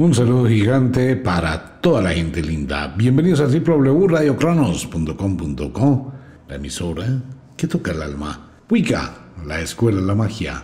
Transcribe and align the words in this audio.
Un 0.00 0.14
saludo 0.14 0.48
gigante 0.48 1.14
para 1.14 1.78
toda 1.82 2.00
la 2.00 2.14
gente 2.14 2.42
linda. 2.42 2.94
Bienvenidos 2.96 3.40
a 3.40 3.48
www.radiocronos.com.co, 3.48 6.12
la 6.48 6.54
emisora 6.54 7.22
que 7.54 7.66
toca 7.66 7.92
el 7.92 8.00
alma. 8.00 8.48
Wicca, 8.70 9.14
la 9.44 9.60
escuela 9.60 10.00
de 10.00 10.06
la 10.06 10.14
magia. 10.14 10.62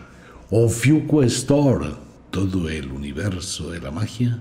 Ofiuco 0.51 1.23
Store, 1.25 1.89
todo 2.31 2.71
el 2.71 2.91
universo 2.91 3.71
de 3.71 3.81
la 3.81 3.91
magia 3.91 4.41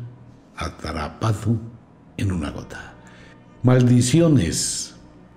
atrapado 0.55 1.59
en 2.15 2.31
una 2.31 2.51
gota. 2.51 2.93
Maldiciones. 3.63 4.95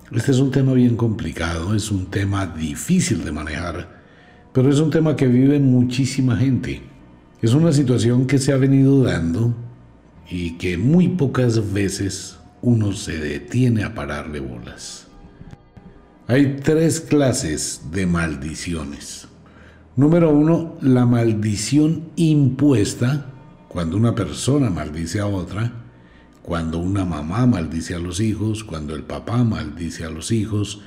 Este 0.09 0.31
es 0.31 0.39
un 0.39 0.51
tema 0.51 0.71
bien 0.71 0.95
complicado, 0.95 1.75
es 1.75 1.91
un 1.91 2.05
tema 2.05 2.47
difícil 2.47 3.25
de 3.25 3.33
manejar, 3.33 3.89
pero 4.53 4.69
es 4.69 4.79
un 4.79 4.89
tema 4.89 5.17
que 5.17 5.27
vive 5.27 5.59
muchísima 5.59 6.37
gente. 6.37 6.81
Es 7.41 7.53
una 7.53 7.71
situación 7.71 8.27
que 8.27 8.37
se 8.37 8.51
ha 8.51 8.57
venido 8.57 9.01
dando 9.01 9.53
y 10.29 10.57
que 10.57 10.77
muy 10.77 11.07
pocas 11.07 11.71
veces 11.71 12.37
uno 12.61 12.91
se 12.91 13.17
detiene 13.17 13.85
a 13.85 13.95
pararle 13.95 14.41
bolas. 14.41 15.07
Hay 16.27 16.57
tres 16.57 16.99
clases 16.99 17.83
de 17.91 18.05
maldiciones. 18.05 19.29
Número 19.95 20.31
uno, 20.31 20.75
la 20.81 21.05
maldición 21.05 22.09
impuesta, 22.17 23.31
cuando 23.69 23.95
una 23.95 24.15
persona 24.15 24.69
maldice 24.69 25.21
a 25.21 25.25
otra, 25.25 25.71
cuando 26.41 26.79
una 26.79 27.05
mamá 27.05 27.45
maldice 27.45 27.95
a 27.95 27.99
los 27.99 28.19
hijos, 28.19 28.65
cuando 28.65 28.95
el 28.95 29.03
papá 29.03 29.45
maldice 29.45 30.03
a 30.03 30.09
los 30.09 30.31
hijos, 30.31 30.81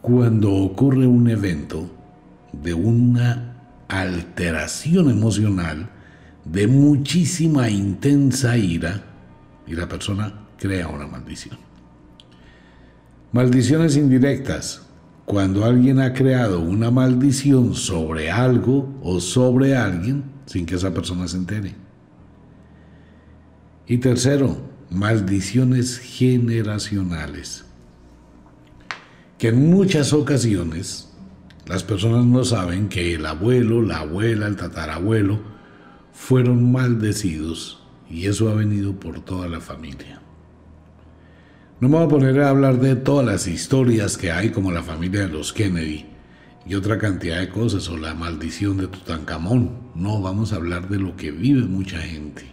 cuando 0.00 0.54
ocurre 0.54 1.06
un 1.06 1.28
evento 1.28 1.90
de 2.52 2.72
una 2.72 3.51
alteración 3.92 5.10
emocional 5.10 5.90
de 6.44 6.66
muchísima 6.66 7.68
intensa 7.68 8.56
ira 8.56 9.04
y 9.66 9.74
la 9.74 9.88
persona 9.88 10.46
crea 10.58 10.88
una 10.88 11.06
maldición. 11.06 11.58
Maldiciones 13.32 13.96
indirectas. 13.96 14.82
Cuando 15.24 15.64
alguien 15.64 16.00
ha 16.00 16.12
creado 16.12 16.60
una 16.60 16.90
maldición 16.90 17.74
sobre 17.74 18.30
algo 18.30 18.98
o 19.02 19.20
sobre 19.20 19.76
alguien 19.76 20.24
sin 20.46 20.66
que 20.66 20.74
esa 20.74 20.92
persona 20.92 21.28
se 21.28 21.36
entere. 21.36 21.74
Y 23.86 23.98
tercero, 23.98 24.60
maldiciones 24.90 25.98
generacionales. 25.98 27.64
Que 29.38 29.48
en 29.48 29.70
muchas 29.70 30.12
ocasiones 30.12 31.11
las 31.66 31.84
personas 31.84 32.24
no 32.24 32.44
saben 32.44 32.88
que 32.88 33.14
el 33.14 33.24
abuelo, 33.24 33.82
la 33.82 33.98
abuela, 33.98 34.46
el 34.46 34.56
tatarabuelo 34.56 35.40
fueron 36.12 36.72
maldecidos 36.72 37.82
y 38.10 38.26
eso 38.26 38.50
ha 38.50 38.54
venido 38.54 38.98
por 38.98 39.20
toda 39.20 39.48
la 39.48 39.60
familia. 39.60 40.20
No 41.80 41.88
me 41.88 41.96
voy 41.96 42.06
a 42.06 42.08
poner 42.08 42.40
a 42.40 42.50
hablar 42.50 42.78
de 42.78 42.96
todas 42.96 43.26
las 43.26 43.46
historias 43.46 44.16
que 44.16 44.30
hay 44.30 44.50
como 44.50 44.70
la 44.70 44.82
familia 44.82 45.22
de 45.22 45.28
los 45.28 45.52
Kennedy 45.52 46.06
y 46.66 46.74
otra 46.74 46.98
cantidad 46.98 47.40
de 47.40 47.48
cosas 47.48 47.88
o 47.88 47.96
la 47.96 48.14
maldición 48.14 48.76
de 48.76 48.88
Tutankamón. 48.88 49.70
No, 49.94 50.20
vamos 50.20 50.52
a 50.52 50.56
hablar 50.56 50.88
de 50.88 50.98
lo 50.98 51.16
que 51.16 51.30
vive 51.30 51.62
mucha 51.62 51.98
gente. 51.98 52.44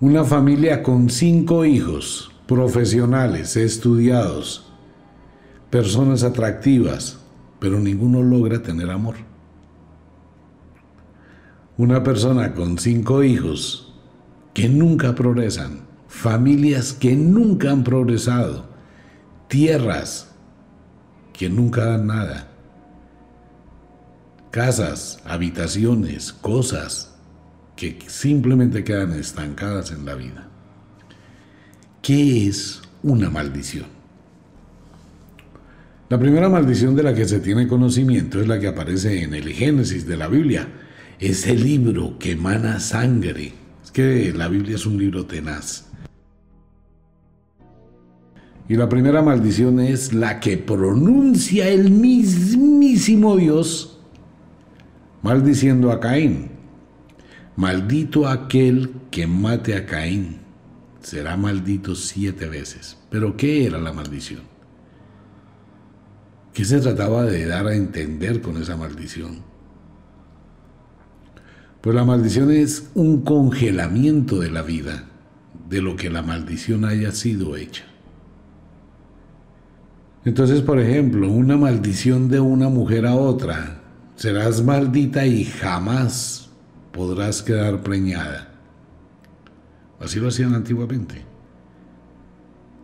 Una 0.00 0.24
familia 0.24 0.82
con 0.82 1.10
cinco 1.10 1.64
hijos 1.64 2.27
profesionales, 2.48 3.58
estudiados, 3.58 4.72
personas 5.68 6.22
atractivas, 6.22 7.18
pero 7.60 7.78
ninguno 7.78 8.22
logra 8.22 8.62
tener 8.62 8.90
amor. 8.90 9.16
Una 11.76 12.02
persona 12.02 12.54
con 12.54 12.78
cinco 12.78 13.22
hijos 13.22 13.94
que 14.54 14.66
nunca 14.66 15.14
progresan, 15.14 15.82
familias 16.08 16.94
que 16.94 17.14
nunca 17.14 17.70
han 17.70 17.84
progresado, 17.84 18.64
tierras 19.48 20.34
que 21.34 21.50
nunca 21.50 21.84
dan 21.84 22.06
nada, 22.06 22.48
casas, 24.50 25.20
habitaciones, 25.26 26.32
cosas 26.32 27.14
que 27.76 27.98
simplemente 28.06 28.84
quedan 28.84 29.12
estancadas 29.12 29.90
en 29.92 30.06
la 30.06 30.14
vida. 30.14 30.47
¿Qué 32.02 32.46
es 32.46 32.80
una 33.02 33.28
maldición? 33.28 33.86
La 36.08 36.18
primera 36.18 36.48
maldición 36.48 36.96
de 36.96 37.02
la 37.02 37.14
que 37.14 37.26
se 37.26 37.40
tiene 37.40 37.68
conocimiento 37.68 38.40
es 38.40 38.48
la 38.48 38.58
que 38.58 38.68
aparece 38.68 39.22
en 39.22 39.34
el 39.34 39.52
Génesis 39.52 40.06
de 40.06 40.16
la 40.16 40.28
Biblia. 40.28 40.68
Ese 41.18 41.54
libro 41.54 42.18
que 42.18 42.32
emana 42.32 42.80
sangre. 42.80 43.52
Es 43.84 43.90
que 43.90 44.32
la 44.32 44.48
Biblia 44.48 44.76
es 44.76 44.86
un 44.86 44.96
libro 44.96 45.26
tenaz. 45.26 45.90
Y 48.68 48.76
la 48.76 48.88
primera 48.88 49.20
maldición 49.20 49.80
es 49.80 50.14
la 50.14 50.40
que 50.40 50.56
pronuncia 50.56 51.68
el 51.68 51.90
mismísimo 51.90 53.36
Dios 53.36 53.98
maldiciendo 55.22 55.90
a 55.90 56.00
Caín. 56.00 56.50
Maldito 57.56 58.28
aquel 58.28 58.92
que 59.10 59.26
mate 59.26 59.74
a 59.74 59.84
Caín 59.84 60.47
será 61.00 61.36
maldito 61.36 61.94
siete 61.94 62.48
veces. 62.48 62.98
Pero 63.10 63.36
¿qué 63.36 63.66
era 63.66 63.78
la 63.78 63.92
maldición? 63.92 64.42
¿Qué 66.52 66.64
se 66.64 66.80
trataba 66.80 67.24
de 67.24 67.46
dar 67.46 67.66
a 67.66 67.74
entender 67.74 68.40
con 68.40 68.56
esa 68.60 68.76
maldición? 68.76 69.42
Pues 71.80 71.94
la 71.94 72.04
maldición 72.04 72.50
es 72.50 72.90
un 72.94 73.22
congelamiento 73.22 74.40
de 74.40 74.50
la 74.50 74.62
vida, 74.62 75.04
de 75.68 75.80
lo 75.80 75.94
que 75.96 76.10
la 76.10 76.22
maldición 76.22 76.84
haya 76.84 77.12
sido 77.12 77.56
hecha. 77.56 77.84
Entonces, 80.24 80.60
por 80.60 80.80
ejemplo, 80.80 81.30
una 81.30 81.56
maldición 81.56 82.28
de 82.28 82.40
una 82.40 82.68
mujer 82.68 83.06
a 83.06 83.14
otra, 83.14 83.80
serás 84.16 84.62
maldita 84.62 85.24
y 85.24 85.44
jamás 85.44 86.50
podrás 86.92 87.40
quedar 87.40 87.82
preñada. 87.82 88.57
Así 90.00 90.20
lo 90.20 90.28
hacían 90.28 90.54
antiguamente. 90.54 91.24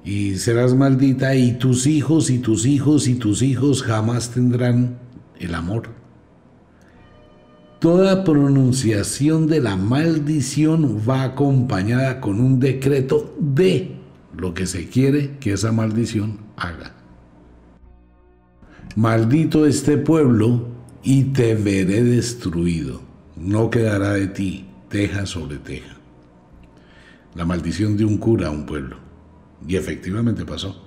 Y 0.04 0.34
serás 0.36 0.74
maldita 0.74 1.34
y 1.34 1.52
tus 1.52 1.86
hijos 1.86 2.28
y 2.30 2.38
tus 2.38 2.66
hijos 2.66 3.08
y 3.08 3.14
tus 3.14 3.42
hijos 3.42 3.82
jamás 3.82 4.30
tendrán 4.30 4.98
el 5.38 5.54
amor. 5.54 5.88
Toda 7.78 8.24
pronunciación 8.24 9.46
de 9.46 9.60
la 9.60 9.76
maldición 9.76 11.00
va 11.08 11.22
acompañada 11.22 12.20
con 12.20 12.40
un 12.40 12.58
decreto 12.58 13.34
de 13.38 13.96
lo 14.36 14.54
que 14.54 14.66
se 14.66 14.88
quiere 14.88 15.38
que 15.38 15.52
esa 15.52 15.72
maldición 15.72 16.38
haga. 16.56 16.94
Maldito 18.96 19.66
este 19.66 19.96
pueblo 19.96 20.68
y 21.02 21.24
te 21.24 21.54
veré 21.54 22.02
destruido. 22.02 23.00
No 23.36 23.70
quedará 23.70 24.12
de 24.12 24.28
ti 24.28 24.66
teja 24.88 25.26
sobre 25.26 25.58
teja 25.58 25.94
la 27.34 27.44
maldición 27.44 27.96
de 27.96 28.04
un 28.04 28.18
cura 28.18 28.48
a 28.48 28.50
un 28.50 28.66
pueblo. 28.66 28.96
Y 29.66 29.76
efectivamente 29.76 30.44
pasó. 30.44 30.82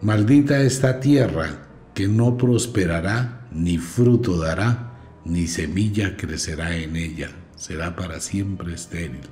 Maldita 0.00 0.60
esta 0.60 1.00
tierra 1.00 1.68
que 1.94 2.08
no 2.08 2.36
prosperará, 2.36 3.48
ni 3.52 3.78
fruto 3.78 4.36
dará, 4.36 4.92
ni 5.24 5.46
semilla 5.46 6.16
crecerá 6.16 6.76
en 6.76 6.96
ella, 6.96 7.30
será 7.56 7.96
para 7.96 8.20
siempre 8.20 8.74
estéril. 8.74 9.28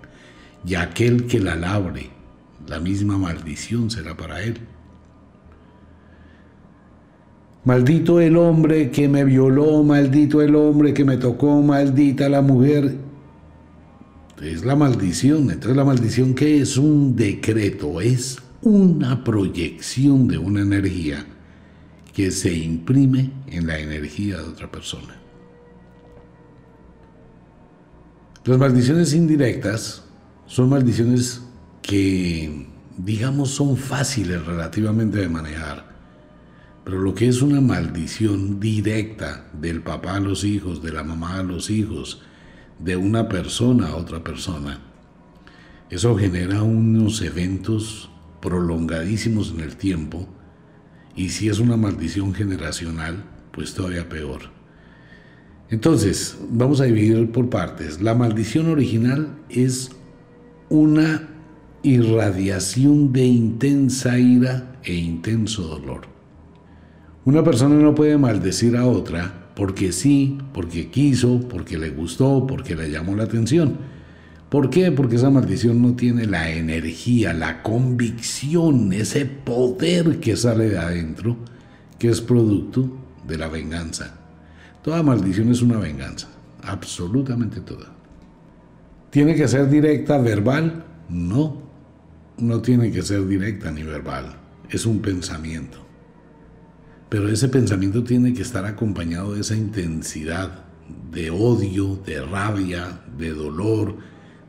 Y 0.64 0.76
aquel 0.76 1.26
que 1.26 1.40
la 1.40 1.56
labre, 1.56 2.10
la 2.66 2.78
misma 2.78 3.19
maldición 3.19 3.90
será 3.90 4.16
para 4.16 4.42
él. 4.42 4.60
Maldito 7.64 8.20
el 8.20 8.36
hombre 8.36 8.90
que 8.90 9.08
me 9.08 9.24
violó, 9.24 9.82
maldito 9.84 10.42
el 10.42 10.56
hombre 10.56 10.94
que 10.94 11.04
me 11.04 11.16
tocó, 11.16 11.62
maldita 11.62 12.28
la 12.28 12.43
mujer 12.43 12.96
es 14.42 14.64
la 14.64 14.76
maldición. 14.76 15.50
Entonces 15.50 15.76
la 15.76 15.84
maldición 15.84 16.34
que 16.34 16.60
es 16.60 16.76
un 16.76 17.16
decreto, 17.16 18.00
es 18.00 18.38
una 18.62 19.24
proyección 19.24 20.28
de 20.28 20.38
una 20.38 20.60
energía 20.60 21.26
que 22.12 22.30
se 22.30 22.52
imprime 22.52 23.30
en 23.46 23.66
la 23.66 23.78
energía 23.78 24.38
de 24.38 24.44
otra 24.44 24.70
persona. 24.70 25.18
Las 28.44 28.58
maldiciones 28.58 29.14
indirectas 29.14 30.04
son 30.46 30.68
maldiciones 30.68 31.42
que, 31.80 32.66
digamos, 32.98 33.50
son 33.50 33.76
fáciles 33.76 34.44
relativamente 34.44 35.18
de 35.18 35.28
manejar. 35.28 35.92
Pero 36.84 36.98
lo 36.98 37.14
que 37.14 37.28
es 37.28 37.40
una 37.40 37.60
maldición 37.60 38.58
directa 38.58 39.48
del 39.52 39.82
papá 39.82 40.16
a 40.16 40.20
los 40.20 40.42
hijos, 40.42 40.82
de 40.82 40.92
la 40.92 41.04
mamá 41.04 41.38
a 41.38 41.42
los 41.44 41.70
hijos, 41.70 42.20
de 42.78 42.96
una 42.96 43.28
persona 43.28 43.88
a 43.88 43.96
otra 43.96 44.22
persona, 44.24 44.80
eso 45.90 46.16
genera 46.16 46.62
unos 46.62 47.20
eventos 47.20 48.10
prolongadísimos 48.40 49.52
en 49.52 49.60
el 49.60 49.76
tiempo 49.76 50.26
y 51.14 51.28
si 51.28 51.48
es 51.48 51.58
una 51.58 51.76
maldición 51.76 52.34
generacional, 52.34 53.24
pues 53.52 53.74
todavía 53.74 54.08
peor. 54.08 54.40
Entonces, 55.69 56.38
vamos 56.50 56.80
a 56.80 56.84
dividir 56.84 57.30
por 57.30 57.48
partes. 57.48 58.00
La 58.00 58.14
maldición 58.14 58.69
original 58.69 59.38
es 59.48 59.90
una 60.68 61.28
irradiación 61.82 63.12
de 63.12 63.25
intensa 63.25 64.18
ira 64.18 64.80
e 64.84 64.94
intenso 64.94 65.62
dolor. 65.62 66.02
Una 67.25 67.44
persona 67.44 67.75
no 67.76 67.94
puede 67.94 68.18
maldecir 68.18 68.76
a 68.76 68.86
otra 68.86 69.41
porque 69.54 69.93
sí, 69.93 70.38
porque 70.52 70.90
quiso, 70.90 71.40
porque 71.49 71.78
le 71.78 71.90
gustó, 71.90 72.46
porque 72.46 72.75
le 72.75 72.90
llamó 72.90 73.14
la 73.14 73.25
atención. 73.25 73.76
¿Por 74.49 74.69
qué? 74.70 74.93
Porque 74.93 75.16
esa 75.16 75.31
maldición 75.31 75.81
no 75.81 75.94
tiene 75.94 76.26
la 76.26 76.50
energía, 76.50 77.32
la 77.32 77.62
convicción, 77.62 78.93
ese 78.93 79.25
poder 79.25 80.20
que 80.20 80.37
sale 80.37 80.69
de 80.69 80.78
adentro, 80.78 81.37
que 81.99 82.10
es 82.10 82.20
producto 82.20 82.90
de 83.26 83.38
la 83.38 83.49
venganza. 83.49 84.14
Toda 84.82 85.02
maldición 85.02 85.50
es 85.50 85.62
una 85.62 85.78
venganza, 85.78 86.28
absolutamente 86.62 87.60
toda. 87.60 87.93
¿Tiene 89.10 89.34
que 89.34 89.49
ser 89.49 89.70
directa, 89.70 90.19
verbal? 90.19 90.84
No, 91.08 91.62
no 92.38 92.60
tiene 92.60 92.90
que 92.90 93.02
ser 93.02 93.26
directa 93.26 93.70
ni 93.70 93.82
verbal, 93.82 94.37
es 94.69 94.84
un 94.84 95.00
pensamiento. 95.00 95.78
Pero 97.12 97.29
ese 97.29 97.50
pensamiento 97.50 98.03
tiene 98.03 98.32
que 98.32 98.41
estar 98.41 98.64
acompañado 98.64 99.35
de 99.35 99.43
esa 99.43 99.55
intensidad 99.55 100.64
de 101.11 101.31
odio, 101.31 102.00
de 102.06 102.23
rabia, 102.23 103.03
de 103.19 103.35
dolor, 103.35 103.97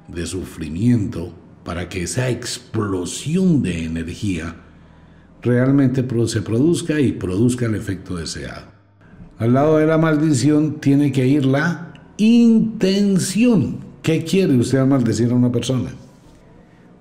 de 0.08 0.26
sufrimiento, 0.26 1.34
para 1.66 1.90
que 1.90 2.04
esa 2.04 2.30
explosión 2.30 3.62
de 3.64 3.84
energía 3.84 4.56
realmente 5.42 6.06
se 6.28 6.42
produzca 6.42 7.02
y 7.02 7.12
produzca 7.12 7.66
el 7.66 7.76
efecto 7.76 8.16
deseado. 8.16 8.68
Al 9.40 9.56
lado 9.56 9.80
de 9.80 9.86
la 9.86 9.98
maldición 9.98 10.80
tiene 10.80 11.12
que 11.12 11.28
ir 11.28 11.46
la 11.46 11.96
intención. 12.16 13.80
¿Qué 14.02 14.24
quiere 14.24 14.56
usted 14.56 14.78
al 14.78 14.88
maldecir 14.88 15.32
a 15.32 15.36
una 15.36 15.52
persona? 15.52 15.90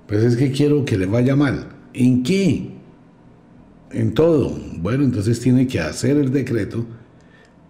Pues 0.08 0.24
es 0.24 0.36
que 0.36 0.50
quiero 0.50 0.84
que 0.84 0.98
le 0.98 1.06
vaya 1.06 1.36
mal. 1.36 1.68
¿En 1.94 2.24
qué? 2.24 2.81
En 3.92 4.14
todo. 4.14 4.58
Bueno, 4.78 5.04
entonces 5.04 5.40
tiene 5.40 5.66
que 5.66 5.80
hacer 5.80 6.16
el 6.16 6.32
decreto 6.32 6.86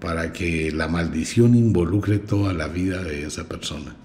para 0.01 0.33
que 0.33 0.73
la 0.73 0.89
maldición 0.89 1.55
involucre 1.55 2.19
toda 2.19 2.53
la 2.53 2.69
vida 2.69 3.03
de 3.03 3.25
esa 3.25 3.49
persona. 3.49 3.97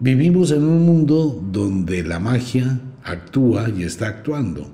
Vivimos 0.00 0.50
en 0.50 0.64
un 0.64 0.84
mundo 0.84 1.40
donde 1.50 2.02
la 2.02 2.18
magia 2.18 2.80
actúa 3.04 3.68
y 3.70 3.84
está 3.84 4.08
actuando. 4.08 4.70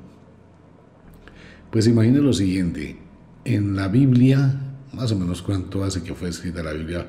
Pues 1.70 1.86
imagine 1.86 2.18
lo 2.18 2.32
siguiente, 2.32 2.96
en 3.44 3.76
la 3.76 3.88
Biblia, 3.88 4.58
más 4.92 5.12
o 5.12 5.16
menos 5.16 5.42
cuánto 5.42 5.84
hace 5.84 6.02
que 6.02 6.14
fue 6.14 6.30
escrita 6.30 6.62
la 6.62 6.72
Biblia, 6.72 7.06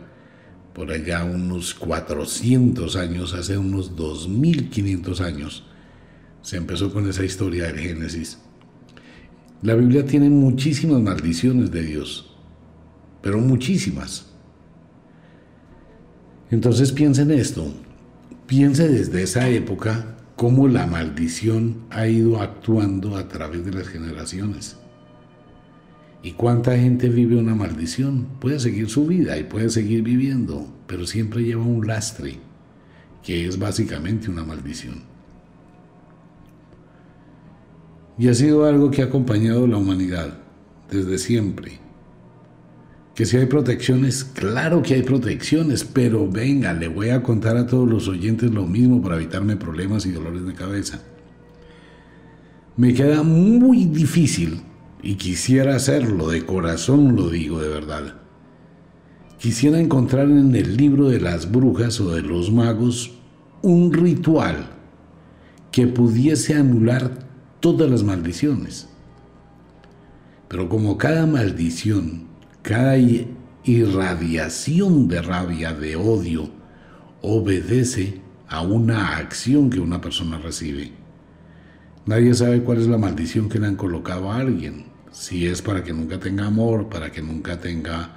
por 0.74 0.91
allá 0.91 1.24
unos 1.24 1.74
400 1.74 2.95
años, 2.97 3.33
hace 3.33 3.57
unos 3.57 3.95
2500 3.95 5.21
años, 5.21 5.63
se 6.41 6.57
empezó 6.57 6.91
con 6.91 7.09
esa 7.09 7.24
historia 7.24 7.65
del 7.68 7.80
Génesis. 7.80 8.39
La 9.62 9.75
Biblia 9.75 10.06
tiene 10.06 10.30
muchísimas 10.30 11.01
maldiciones 11.01 11.71
de 11.71 11.83
Dios, 11.83 12.33
pero 13.21 13.39
muchísimas. 13.39 14.27
Entonces 16.50 16.91
piensen 16.91 17.31
esto, 17.31 17.74
piense 18.47 18.88
desde 18.88 19.21
esa 19.21 19.50
época 19.50 20.18
cómo 20.36 20.68
la 20.68 20.88
maldición 20.88 21.81
ha 21.89 22.07
ido 22.07 22.41
actuando 22.41 23.18
a 23.18 23.27
través 23.27 23.65
de 23.65 23.74
las 23.74 23.89
generaciones. 23.89 24.77
¿Y 26.24 26.31
cuánta 26.31 26.77
gente 26.77 27.09
vive 27.09 27.38
una 27.38 27.56
maldición? 27.56 28.27
Puede 28.39 28.59
seguir 28.59 28.89
su 28.89 29.06
vida 29.06 29.38
y 29.38 29.44
puede 29.44 29.69
seguir 29.69 30.01
viviendo, 30.01 30.68
pero 30.88 31.06
siempre 31.06 31.44
lleva 31.44 31.63
un 31.63 31.86
lastre, 31.86 32.39
que 33.24 33.47
es 33.47 33.59
básicamente 33.59 34.30
una 34.30 34.44
maldición. 34.44 35.03
Y 38.19 38.27
ha 38.27 38.33
sido 38.33 38.66
algo 38.66 38.92
que 38.92 39.01
ha 39.01 39.06
acompañado 39.06 39.66
la 39.66 39.77
humanidad 39.77 40.38
desde 40.92 41.18
siempre. 41.18 41.80
Que 43.16 43.25
si 43.25 43.38
hay 43.38 43.45
protecciones, 43.45 44.25
claro 44.25 44.81
que 44.81 44.95
hay 44.95 45.04
protecciones, 45.04 45.86
pero 45.86 46.30
venga, 46.30 46.74
le 46.74 46.89
voy 46.89 47.10
a 47.10 47.24
contar 47.24 47.56
a 47.56 47.66
todos 47.66 47.89
los 47.89 48.10
oyentes 48.10 48.51
lo 48.51 48.66
mismo 48.66 49.01
para 49.01 49.16
evitarme 49.16 49.56
problemas 49.56 50.06
y 50.06 50.12
dolores 50.12 50.45
de 50.45 50.54
cabeza. 50.54 51.01
Me 52.75 52.94
queda 52.94 53.24
muy 53.24 53.86
difícil, 53.86 54.62
y 55.01 55.15
quisiera 55.15 55.75
hacerlo, 55.75 56.30
de 56.30 56.45
corazón 56.45 57.15
lo 57.15 57.30
digo 57.30 57.62
de 57.62 57.69
verdad. 57.69 58.15
Quisiera 59.38 59.80
encontrar 59.80 60.30
en 60.30 60.54
el 60.54 60.75
libro 60.75 61.07
de 61.07 61.22
las 61.22 61.50
brujas 61.50 62.01
o 62.01 62.12
de 62.13 62.22
los 62.22 62.51
magos 62.51 63.12
un 63.62 63.94
ritual 63.94 64.68
que 65.72 65.88
pudiese 65.88 66.56
anular 66.56 67.29
todas 67.60 67.90
las 67.90 68.04
maldiciones. 68.04 68.88
Pero 70.48 70.68
como 70.68 70.98
cada 70.98 71.26
maldición 71.26 72.30
cada 72.62 72.98
irradiación 73.64 75.08
de 75.08 75.22
rabia, 75.22 75.74
de 75.74 75.96
odio, 75.96 76.50
obedece 77.22 78.22
a 78.48 78.62
una 78.62 79.18
acción 79.18 79.70
que 79.70 79.80
una 79.80 80.02
persona 80.02 80.38
recibe. 80.38 80.92
Nadie 82.06 82.34
sabe 82.34 82.64
cuál 82.64 82.80
es 82.80 82.88
la 82.88 82.98
maldición 82.98 83.50
que 83.50 83.60
le 83.60 83.68
han 83.68 83.76
colocado 83.76 84.32
a 84.32 84.38
alguien. 84.38 84.86
Si 85.12 85.48
es 85.48 85.62
para 85.62 85.84
que 85.84 85.94
nunca 85.94 86.20
tenga 86.20 86.46
amor, 86.46 86.90
para 86.90 87.12
que 87.12 87.22
nunca 87.22 87.60
tenga 87.60 88.16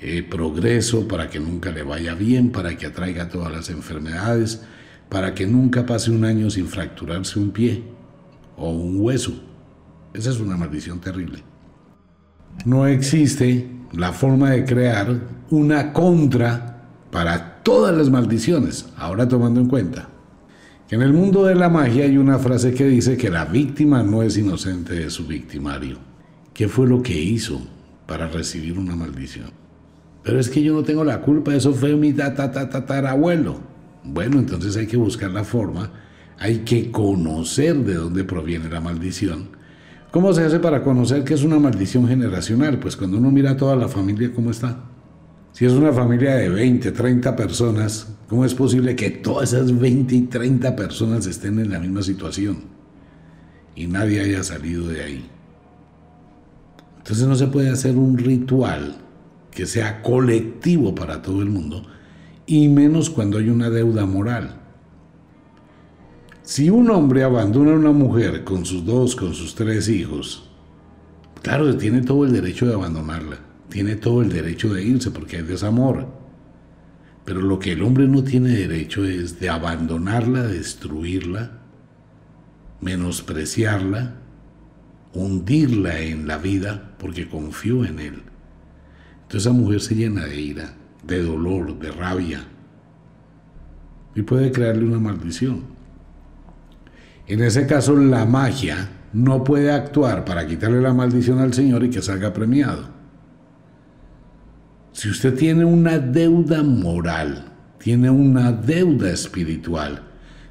eh, 0.00 0.22
progreso, 0.22 1.06
para 1.06 1.28
que 1.28 1.40
nunca 1.40 1.70
le 1.70 1.82
vaya 1.82 2.14
bien, 2.14 2.50
para 2.50 2.76
que 2.76 2.86
atraiga 2.86 3.28
todas 3.28 3.52
las 3.52 3.70
enfermedades, 3.70 4.62
para 5.08 5.34
que 5.34 5.46
nunca 5.46 5.86
pase 5.86 6.10
un 6.10 6.24
año 6.24 6.50
sin 6.50 6.66
fracturarse 6.66 7.38
un 7.38 7.50
pie 7.50 7.82
o 8.60 8.70
un 8.70 9.00
hueso. 9.00 9.32
Esa 10.14 10.30
es 10.30 10.38
una 10.38 10.56
maldición 10.56 11.00
terrible 11.00 11.42
no 12.64 12.86
existe 12.86 13.68
la 13.92 14.12
forma 14.12 14.50
de 14.50 14.64
crear 14.64 15.20
una 15.50 15.92
contra 15.92 16.88
para 17.10 17.62
todas 17.62 17.96
las 17.96 18.10
maldiciones. 18.10 18.86
Ahora 18.96 19.26
tomando 19.28 19.60
en 19.60 19.68
cuenta 19.68 20.08
que 20.88 20.96
en 20.96 21.02
el 21.02 21.12
mundo 21.12 21.44
de 21.44 21.54
la 21.54 21.68
magia 21.68 22.04
hay 22.04 22.18
una 22.18 22.38
frase 22.38 22.74
que 22.74 22.86
dice 22.86 23.16
que 23.16 23.30
la 23.30 23.44
víctima 23.44 24.02
no 24.02 24.22
es 24.22 24.36
inocente 24.36 24.94
de 24.94 25.10
su 25.10 25.26
victimario. 25.26 25.98
¿Qué 26.52 26.68
fue 26.68 26.86
lo 26.86 27.02
que 27.02 27.18
hizo 27.18 27.60
para 28.06 28.28
recibir 28.28 28.78
una 28.78 28.96
maldición? 28.96 29.50
Pero 30.22 30.38
es 30.38 30.50
que 30.50 30.62
yo 30.62 30.74
no 30.74 30.82
tengo 30.82 31.04
la 31.04 31.20
culpa, 31.22 31.54
eso 31.54 31.72
fue 31.72 31.96
mi 31.96 32.12
tatarabuelo. 32.12 33.58
Bueno, 34.04 34.38
entonces 34.38 34.76
hay 34.76 34.86
que 34.86 34.96
buscar 34.96 35.30
la 35.30 35.44
forma, 35.44 35.90
hay 36.40 36.58
que 36.58 36.90
conocer 36.90 37.76
de 37.76 37.94
dónde 37.94 38.24
proviene 38.24 38.68
la 38.68 38.80
maldición 38.80 39.60
¿Cómo 40.10 40.32
se 40.32 40.44
hace 40.44 40.58
para 40.58 40.82
conocer 40.82 41.22
que 41.22 41.34
es 41.34 41.44
una 41.44 41.60
maldición 41.60 42.08
generacional? 42.08 42.80
Pues 42.80 42.96
cuando 42.96 43.18
uno 43.18 43.30
mira 43.30 43.52
a 43.52 43.56
toda 43.56 43.76
la 43.76 43.86
familia, 43.86 44.32
¿cómo 44.34 44.50
está? 44.50 44.82
Si 45.52 45.64
es 45.64 45.72
una 45.72 45.92
familia 45.92 46.34
de 46.34 46.48
20, 46.48 46.90
30 46.90 47.36
personas, 47.36 48.08
¿cómo 48.28 48.44
es 48.44 48.52
posible 48.52 48.96
que 48.96 49.10
todas 49.10 49.52
esas 49.52 49.78
20 49.78 50.14
y 50.16 50.22
30 50.22 50.74
personas 50.74 51.26
estén 51.26 51.60
en 51.60 51.70
la 51.70 51.78
misma 51.78 52.02
situación 52.02 52.58
y 53.76 53.86
nadie 53.86 54.20
haya 54.20 54.42
salido 54.42 54.88
de 54.88 55.00
ahí? 55.00 55.30
Entonces 56.98 57.28
no 57.28 57.36
se 57.36 57.46
puede 57.46 57.70
hacer 57.70 57.96
un 57.96 58.18
ritual 58.18 58.96
que 59.52 59.64
sea 59.64 60.02
colectivo 60.02 60.92
para 60.92 61.22
todo 61.22 61.40
el 61.40 61.50
mundo 61.50 61.86
y 62.46 62.66
menos 62.66 63.10
cuando 63.10 63.38
hay 63.38 63.48
una 63.48 63.70
deuda 63.70 64.06
moral. 64.06 64.59
Si 66.50 66.68
un 66.68 66.90
hombre 66.90 67.22
abandona 67.22 67.70
a 67.70 67.76
una 67.76 67.92
mujer 67.92 68.42
con 68.42 68.66
sus 68.66 68.84
dos, 68.84 69.14
con 69.14 69.34
sus 69.34 69.54
tres 69.54 69.88
hijos, 69.88 70.50
claro, 71.42 71.76
tiene 71.76 72.00
todo 72.00 72.24
el 72.24 72.32
derecho 72.32 72.66
de 72.66 72.74
abandonarla, 72.74 73.38
tiene 73.68 73.94
todo 73.94 74.20
el 74.20 74.32
derecho 74.32 74.74
de 74.74 74.82
irse 74.82 75.12
porque 75.12 75.36
hay 75.36 75.42
desamor. 75.44 76.08
Pero 77.24 77.40
lo 77.40 77.60
que 77.60 77.70
el 77.70 77.82
hombre 77.82 78.08
no 78.08 78.24
tiene 78.24 78.48
derecho 78.48 79.04
es 79.04 79.38
de 79.38 79.48
abandonarla, 79.48 80.42
destruirla, 80.42 81.52
menospreciarla, 82.80 84.16
hundirla 85.14 86.00
en 86.00 86.26
la 86.26 86.38
vida 86.38 86.96
porque 86.98 87.28
confió 87.28 87.84
en 87.84 88.00
él. 88.00 88.22
Entonces 89.22 89.42
esa 89.46 89.52
mujer 89.52 89.80
se 89.80 89.94
llena 89.94 90.26
de 90.26 90.40
ira, 90.40 90.74
de 91.06 91.22
dolor, 91.22 91.78
de 91.78 91.92
rabia 91.92 92.44
y 94.16 94.22
puede 94.22 94.50
crearle 94.50 94.84
una 94.84 94.98
maldición. 94.98 95.78
En 97.30 97.40
ese 97.44 97.64
caso, 97.64 97.94
la 97.94 98.26
magia 98.26 98.88
no 99.12 99.44
puede 99.44 99.70
actuar 99.70 100.24
para 100.24 100.48
quitarle 100.48 100.80
la 100.80 100.92
maldición 100.92 101.38
al 101.38 101.54
Señor 101.54 101.84
y 101.84 101.90
que 101.90 102.02
salga 102.02 102.32
premiado. 102.32 102.88
Si 104.90 105.08
usted 105.08 105.36
tiene 105.36 105.64
una 105.64 106.00
deuda 106.00 106.64
moral, 106.64 107.52
tiene 107.78 108.10
una 108.10 108.50
deuda 108.50 109.12
espiritual, 109.12 110.02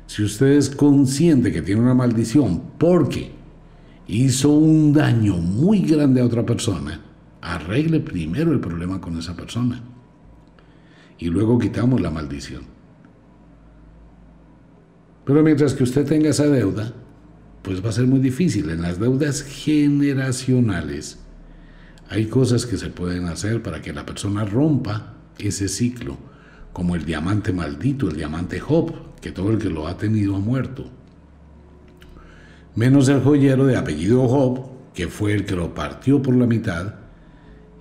si 0.07 0.23
usted 0.23 0.53
es 0.53 0.69
consciente 0.69 1.51
que 1.51 1.61
tiene 1.61 1.81
una 1.81 1.93
maldición 1.93 2.63
porque 2.77 3.33
hizo 4.07 4.49
un 4.51 4.93
daño 4.93 5.35
muy 5.35 5.81
grande 5.81 6.21
a 6.21 6.25
otra 6.25 6.45
persona, 6.45 7.01
Arregle 7.41 7.99
primero 7.99 8.53
el 8.53 8.61
problema 8.61 9.01
con 9.01 9.19
esa 9.19 9.35
persona. 9.35 9.81
Y 11.17 11.25
luego 11.25 11.59
quitamos 11.59 11.99
la 11.99 12.09
maldición. 12.09 12.78
Pero 15.29 15.43
mientras 15.43 15.75
que 15.75 15.83
usted 15.83 16.07
tenga 16.07 16.29
esa 16.29 16.47
deuda, 16.47 16.91
pues 17.61 17.85
va 17.85 17.89
a 17.89 17.91
ser 17.91 18.07
muy 18.07 18.17
difícil. 18.19 18.71
En 18.71 18.81
las 18.81 18.99
deudas 18.99 19.43
generacionales 19.43 21.19
hay 22.09 22.25
cosas 22.25 22.65
que 22.65 22.77
se 22.77 22.89
pueden 22.89 23.27
hacer 23.27 23.61
para 23.61 23.79
que 23.79 23.93
la 23.93 24.07
persona 24.07 24.43
rompa 24.43 25.17
ese 25.37 25.67
ciclo, 25.67 26.17
como 26.73 26.95
el 26.95 27.05
diamante 27.05 27.53
maldito, 27.53 28.09
el 28.09 28.15
diamante 28.15 28.59
Job, 28.59 28.91
que 29.21 29.31
todo 29.31 29.51
el 29.51 29.59
que 29.59 29.69
lo 29.69 29.85
ha 29.85 29.99
tenido 29.99 30.35
ha 30.35 30.39
muerto. 30.39 30.89
Menos 32.73 33.07
el 33.07 33.21
joyero 33.21 33.67
de 33.67 33.77
apellido 33.77 34.27
Job, 34.27 34.65
que 34.95 35.09
fue 35.09 35.35
el 35.35 35.45
que 35.45 35.55
lo 35.55 35.75
partió 35.75 36.23
por 36.23 36.33
la 36.33 36.47
mitad, 36.47 36.95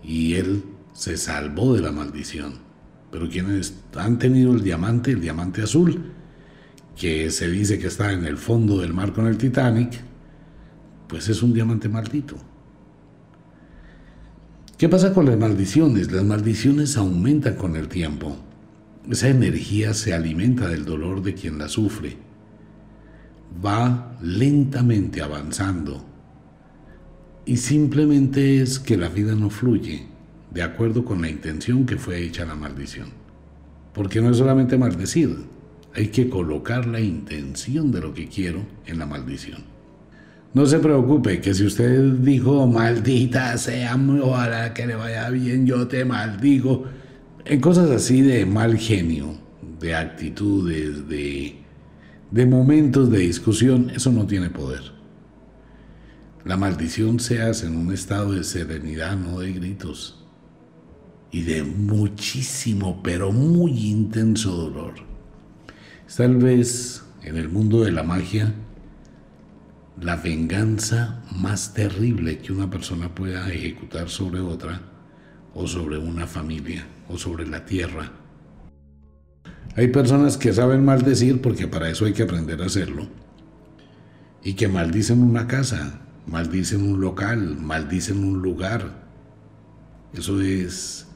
y 0.04 0.34
él 0.34 0.64
se 0.92 1.16
salvó 1.16 1.72
de 1.72 1.80
la 1.80 1.92
maldición. 1.92 2.56
Pero 3.10 3.26
quienes 3.26 3.74
han 3.96 4.18
tenido 4.18 4.52
el 4.52 4.62
diamante, 4.62 5.12
el 5.12 5.22
diamante 5.22 5.62
azul, 5.62 6.12
que 6.98 7.30
se 7.30 7.48
dice 7.48 7.78
que 7.78 7.86
está 7.86 8.12
en 8.12 8.24
el 8.24 8.36
fondo 8.36 8.80
del 8.80 8.92
mar 8.92 9.12
con 9.12 9.26
el 9.28 9.38
Titanic, 9.38 10.00
pues 11.06 11.28
es 11.28 11.42
un 11.42 11.54
diamante 11.54 11.88
maldito. 11.88 12.36
¿Qué 14.76 14.88
pasa 14.88 15.14
con 15.14 15.26
las 15.26 15.38
maldiciones? 15.38 16.10
Las 16.10 16.24
maldiciones 16.24 16.96
aumentan 16.96 17.54
con 17.54 17.76
el 17.76 17.88
tiempo. 17.88 18.36
Esa 19.08 19.28
energía 19.28 19.94
se 19.94 20.12
alimenta 20.12 20.68
del 20.68 20.84
dolor 20.84 21.22
de 21.22 21.34
quien 21.34 21.58
la 21.58 21.68
sufre. 21.68 22.16
Va 23.64 24.18
lentamente 24.20 25.22
avanzando. 25.22 26.04
Y 27.46 27.56
simplemente 27.56 28.60
es 28.60 28.78
que 28.78 28.96
la 28.96 29.08
vida 29.08 29.34
no 29.34 29.50
fluye 29.50 30.06
de 30.50 30.62
acuerdo 30.62 31.04
con 31.04 31.22
la 31.22 31.30
intención 31.30 31.86
que 31.86 31.96
fue 31.96 32.22
hecha 32.22 32.44
la 32.44 32.54
maldición. 32.54 33.08
Porque 33.94 34.20
no 34.20 34.30
es 34.30 34.36
solamente 34.36 34.76
maldecir, 34.76 35.57
hay 35.98 36.08
que 36.08 36.28
colocar 36.28 36.86
la 36.86 37.00
intención 37.00 37.90
de 37.90 38.00
lo 38.00 38.14
que 38.14 38.28
quiero 38.28 38.64
en 38.86 39.00
la 39.00 39.06
maldición. 39.06 39.64
No 40.54 40.64
se 40.64 40.78
preocupe, 40.78 41.40
que 41.40 41.52
si 41.52 41.66
usted 41.66 42.12
dijo, 42.20 42.68
maldita 42.68 43.58
sea, 43.58 43.96
ojalá 44.22 44.72
que 44.74 44.86
le 44.86 44.94
vaya 44.94 45.28
bien, 45.30 45.66
yo 45.66 45.88
te 45.88 46.04
maldigo. 46.04 46.84
En 47.44 47.60
cosas 47.60 47.90
así 47.90 48.22
de 48.22 48.46
mal 48.46 48.78
genio, 48.78 49.34
de 49.80 49.96
actitudes, 49.96 51.08
de, 51.08 51.56
de 52.30 52.46
momentos 52.46 53.10
de 53.10 53.18
discusión, 53.18 53.90
eso 53.90 54.12
no 54.12 54.24
tiene 54.24 54.50
poder. 54.50 54.92
La 56.44 56.56
maldición 56.56 57.18
se 57.18 57.42
hace 57.42 57.66
en 57.66 57.76
un 57.76 57.92
estado 57.92 58.32
de 58.32 58.44
serenidad, 58.44 59.16
no 59.16 59.40
de 59.40 59.52
gritos. 59.52 60.24
Y 61.32 61.42
de 61.42 61.64
muchísimo, 61.64 63.02
pero 63.02 63.32
muy 63.32 63.88
intenso 63.88 64.52
dolor. 64.52 65.07
Tal 66.16 66.36
vez 66.36 67.04
en 67.22 67.36
el 67.36 67.48
mundo 67.48 67.84
de 67.84 67.92
la 67.92 68.02
magia, 68.02 68.52
la 70.00 70.16
venganza 70.16 71.22
más 71.36 71.74
terrible 71.74 72.38
que 72.38 72.52
una 72.52 72.68
persona 72.68 73.14
pueda 73.14 73.48
ejecutar 73.52 74.08
sobre 74.08 74.40
otra, 74.40 74.80
o 75.54 75.68
sobre 75.68 75.96
una 75.96 76.26
familia, 76.26 76.84
o 77.08 77.18
sobre 77.18 77.46
la 77.46 77.64
tierra. 77.64 78.10
Hay 79.76 79.88
personas 79.88 80.36
que 80.36 80.52
saben 80.52 80.84
maldecir 80.84 81.40
porque 81.40 81.68
para 81.68 81.88
eso 81.88 82.04
hay 82.04 82.14
que 82.14 82.24
aprender 82.24 82.62
a 82.62 82.66
hacerlo, 82.66 83.06
y 84.42 84.54
que 84.54 84.66
maldicen 84.66 85.22
una 85.22 85.46
casa, 85.46 86.00
maldicen 86.26 86.82
un 86.82 87.00
local, 87.00 87.58
maldicen 87.60 88.24
un 88.24 88.42
lugar. 88.42 89.08
Eso 90.14 90.40
es 90.40 91.06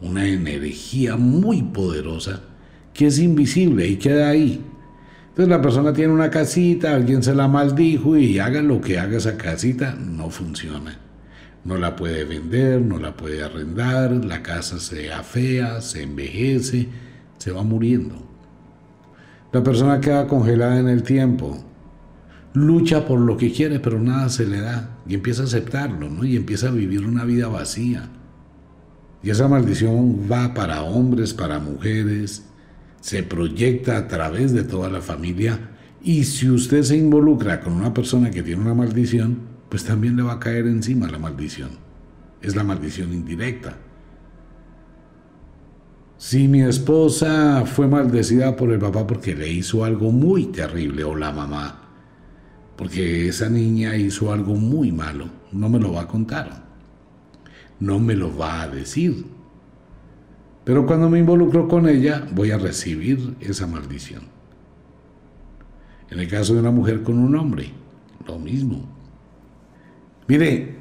una 0.00 0.26
energía 0.26 1.16
muy 1.16 1.62
poderosa 1.62 2.48
que 2.92 3.06
es 3.06 3.18
invisible 3.18 3.86
y 3.86 3.96
queda 3.96 4.28
ahí 4.28 4.64
entonces 5.32 5.48
la 5.48 5.62
persona 5.62 5.94
tiene 5.94 6.12
una 6.12 6.28
casita, 6.28 6.94
alguien 6.94 7.22
se 7.22 7.34
la 7.34 7.48
maldijo 7.48 8.18
y 8.18 8.38
haga 8.38 8.60
lo 8.60 8.82
que 8.82 8.98
haga 8.98 9.16
esa 9.16 9.38
casita, 9.38 9.94
no 9.94 10.28
funciona. 10.28 10.98
No 11.64 11.78
la 11.78 11.96
puede 11.96 12.24
vender, 12.24 12.82
no 12.82 12.98
la 12.98 13.16
puede 13.16 13.42
arrendar, 13.42 14.12
la 14.12 14.42
casa 14.42 14.78
se 14.78 15.10
afea, 15.10 15.80
se 15.80 16.02
envejece, 16.02 16.86
se 17.38 17.50
va 17.50 17.62
muriendo. 17.62 18.16
La 19.52 19.62
persona 19.62 20.02
queda 20.02 20.26
congelada 20.26 20.78
en 20.78 20.90
el 20.90 21.02
tiempo, 21.02 21.64
lucha 22.52 23.06
por 23.06 23.18
lo 23.18 23.38
que 23.38 23.52
quiere, 23.52 23.80
pero 23.80 23.98
nada 23.98 24.28
se 24.28 24.44
le 24.44 24.60
da 24.60 24.98
y 25.08 25.14
empieza 25.14 25.44
a 25.44 25.46
aceptarlo, 25.46 26.10
¿no? 26.10 26.26
Y 26.26 26.36
empieza 26.36 26.68
a 26.68 26.72
vivir 26.72 27.06
una 27.06 27.24
vida 27.24 27.48
vacía. 27.48 28.10
Y 29.22 29.30
esa 29.30 29.48
maldición 29.48 30.30
va 30.30 30.52
para 30.52 30.82
hombres, 30.82 31.32
para 31.32 31.58
mujeres, 31.58 32.51
se 33.02 33.24
proyecta 33.24 33.98
a 33.98 34.06
través 34.06 34.52
de 34.52 34.62
toda 34.62 34.88
la 34.88 35.02
familia 35.02 35.70
y 36.04 36.22
si 36.22 36.48
usted 36.48 36.82
se 36.84 36.96
involucra 36.96 37.60
con 37.60 37.72
una 37.72 37.92
persona 37.92 38.30
que 38.30 38.44
tiene 38.44 38.62
una 38.62 38.74
maldición, 38.74 39.40
pues 39.68 39.84
también 39.84 40.16
le 40.16 40.22
va 40.22 40.34
a 40.34 40.38
caer 40.38 40.66
encima 40.66 41.10
la 41.10 41.18
maldición. 41.18 41.70
Es 42.40 42.54
la 42.54 42.62
maldición 42.62 43.12
indirecta. 43.12 43.76
Si 46.16 46.46
mi 46.46 46.62
esposa 46.62 47.64
fue 47.66 47.88
maldecida 47.88 48.54
por 48.54 48.70
el 48.70 48.78
papá 48.78 49.04
porque 49.04 49.34
le 49.34 49.50
hizo 49.50 49.84
algo 49.84 50.12
muy 50.12 50.46
terrible 50.46 51.02
o 51.02 51.16
la 51.16 51.32
mamá, 51.32 51.80
porque 52.76 53.26
esa 53.26 53.48
niña 53.48 53.96
hizo 53.96 54.32
algo 54.32 54.54
muy 54.54 54.92
malo, 54.92 55.26
no 55.50 55.68
me 55.68 55.80
lo 55.80 55.94
va 55.94 56.02
a 56.02 56.08
contar, 56.08 56.62
no 57.80 57.98
me 57.98 58.14
lo 58.14 58.36
va 58.36 58.62
a 58.62 58.68
decir 58.68 59.41
pero 60.64 60.86
cuando 60.86 61.10
me 61.10 61.18
involucro 61.18 61.68
con 61.68 61.88
ella, 61.88 62.26
voy 62.32 62.50
a 62.50 62.58
recibir 62.58 63.36
esa 63.40 63.66
maldición. 63.66 64.22
En 66.10 66.20
el 66.20 66.28
caso 66.28 66.54
de 66.54 66.60
una 66.60 66.70
mujer 66.70 67.02
con 67.02 67.18
un 67.18 67.34
hombre, 67.36 67.70
lo 68.26 68.38
mismo. 68.38 68.84
Mire, 70.28 70.76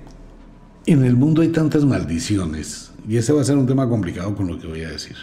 en 0.85 1.03
el 1.03 1.15
mundo 1.15 1.41
hay 1.41 1.49
tantas 1.49 1.85
maldiciones, 1.85 2.91
y 3.07 3.17
ese 3.17 3.33
va 3.33 3.41
a 3.41 3.45
ser 3.45 3.57
un 3.57 3.65
tema 3.65 3.87
complicado 3.87 4.35
con 4.35 4.47
lo 4.47 4.59
que 4.59 4.67
voy 4.67 4.83
a 4.83 4.89
decir. 4.89 5.15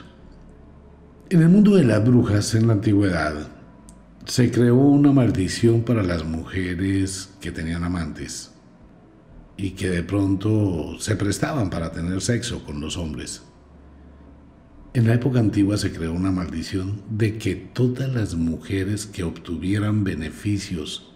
En 1.31 1.43
el 1.43 1.49
mundo 1.50 1.77
de 1.77 1.85
las 1.85 2.05
brujas 2.05 2.55
en 2.55 2.67
la 2.67 2.73
antigüedad, 2.73 3.49
se 4.25 4.50
creó 4.50 4.77
una 4.77 5.12
maldición 5.12 5.83
para 5.83 6.03
las 6.03 6.25
mujeres 6.25 7.31
que 7.41 7.50
tenían 7.50 7.85
amantes 7.85 8.50
y 9.57 9.71
que 9.71 9.88
de 9.88 10.03
pronto 10.03 10.99
se 11.00 11.17
prestaban 11.17 11.71
para 11.71 11.93
tener 11.93 12.21
sexo 12.21 12.62
con 12.65 12.81
los 12.81 12.97
hombres. 12.97 13.43
En 14.99 15.07
la 15.07 15.14
época 15.14 15.38
antigua 15.38 15.76
se 15.76 15.93
creó 15.93 16.12
una 16.12 16.33
maldición 16.33 17.02
de 17.09 17.38
que 17.38 17.55
todas 17.55 18.12
las 18.12 18.35
mujeres 18.35 19.07
que 19.07 19.23
obtuvieran 19.23 20.02
beneficios 20.02 21.12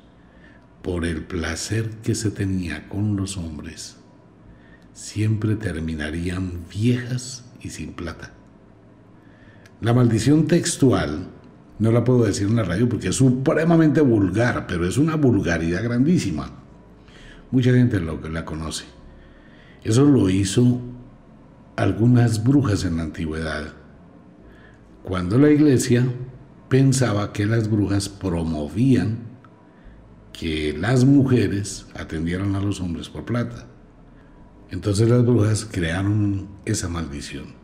por 0.83 1.05
el 1.05 1.25
placer 1.25 1.91
que 2.05 2.15
se 2.15 2.31
tenía 2.31 2.89
con 2.89 3.17
los 3.17 3.37
hombres 3.37 3.97
siempre 4.93 5.57
terminarían 5.57 6.61
viejas 6.73 7.45
y 7.61 7.71
sin 7.71 7.95
plata. 7.95 8.33
La 9.81 9.93
maldición 9.93 10.47
textual 10.47 11.27
no 11.81 11.91
la 11.91 12.05
puedo 12.05 12.23
decir 12.23 12.47
en 12.47 12.55
la 12.55 12.63
radio 12.63 12.89
porque 12.89 13.09
es 13.09 13.17
supremamente 13.17 14.01
vulgar, 14.01 14.69
pero 14.69 14.87
es 14.87 14.97
una 14.97 15.17
vulgaridad 15.17 15.83
grandísima. 15.83 16.53
Mucha 17.51 17.73
gente 17.73 17.99
lo, 17.99 18.21
la 18.29 18.45
conoce. 18.45 18.85
Eso 19.83 20.05
lo 20.05 20.31
hizo 20.31 20.81
algunas 21.77 22.45
brujas 22.45 22.85
en 22.85 22.97
la 22.99 23.05
antigüedad, 23.05 23.73
cuando 25.03 25.39
la 25.39 25.51
iglesia 25.51 26.05
pensaba 26.69 27.33
que 27.33 27.47
las 27.47 27.71
brujas 27.71 28.09
promovían 28.09 29.33
que 30.33 30.75
las 30.79 31.05
mujeres 31.05 31.87
atendieran 31.95 32.57
a 32.57 32.61
los 32.61 32.81
hombres 32.81 33.09
por 33.09 33.25
plata. 33.25 33.67
Entonces 34.71 35.09
las 35.09 35.25
brujas 35.25 35.69
crearon 35.71 36.49
esa 36.65 36.89
maldición. 36.89 37.55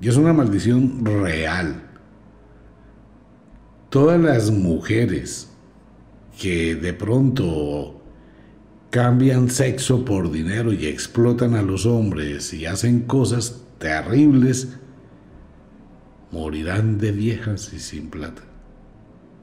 Y 0.00 0.08
es 0.08 0.16
una 0.16 0.32
maldición 0.32 1.04
real. 1.04 1.82
Todas 3.88 4.20
las 4.20 4.50
mujeres 4.50 5.50
que 6.38 6.74
de 6.74 6.92
pronto 6.92 7.99
cambian 8.90 9.50
sexo 9.50 10.04
por 10.04 10.30
dinero 10.30 10.72
y 10.72 10.86
explotan 10.86 11.54
a 11.54 11.62
los 11.62 11.86
hombres 11.86 12.52
y 12.52 12.66
hacen 12.66 13.00
cosas 13.02 13.62
terribles, 13.78 14.76
morirán 16.32 16.98
de 16.98 17.12
viejas 17.12 17.72
y 17.72 17.78
sin 17.78 18.10
plata. 18.10 18.42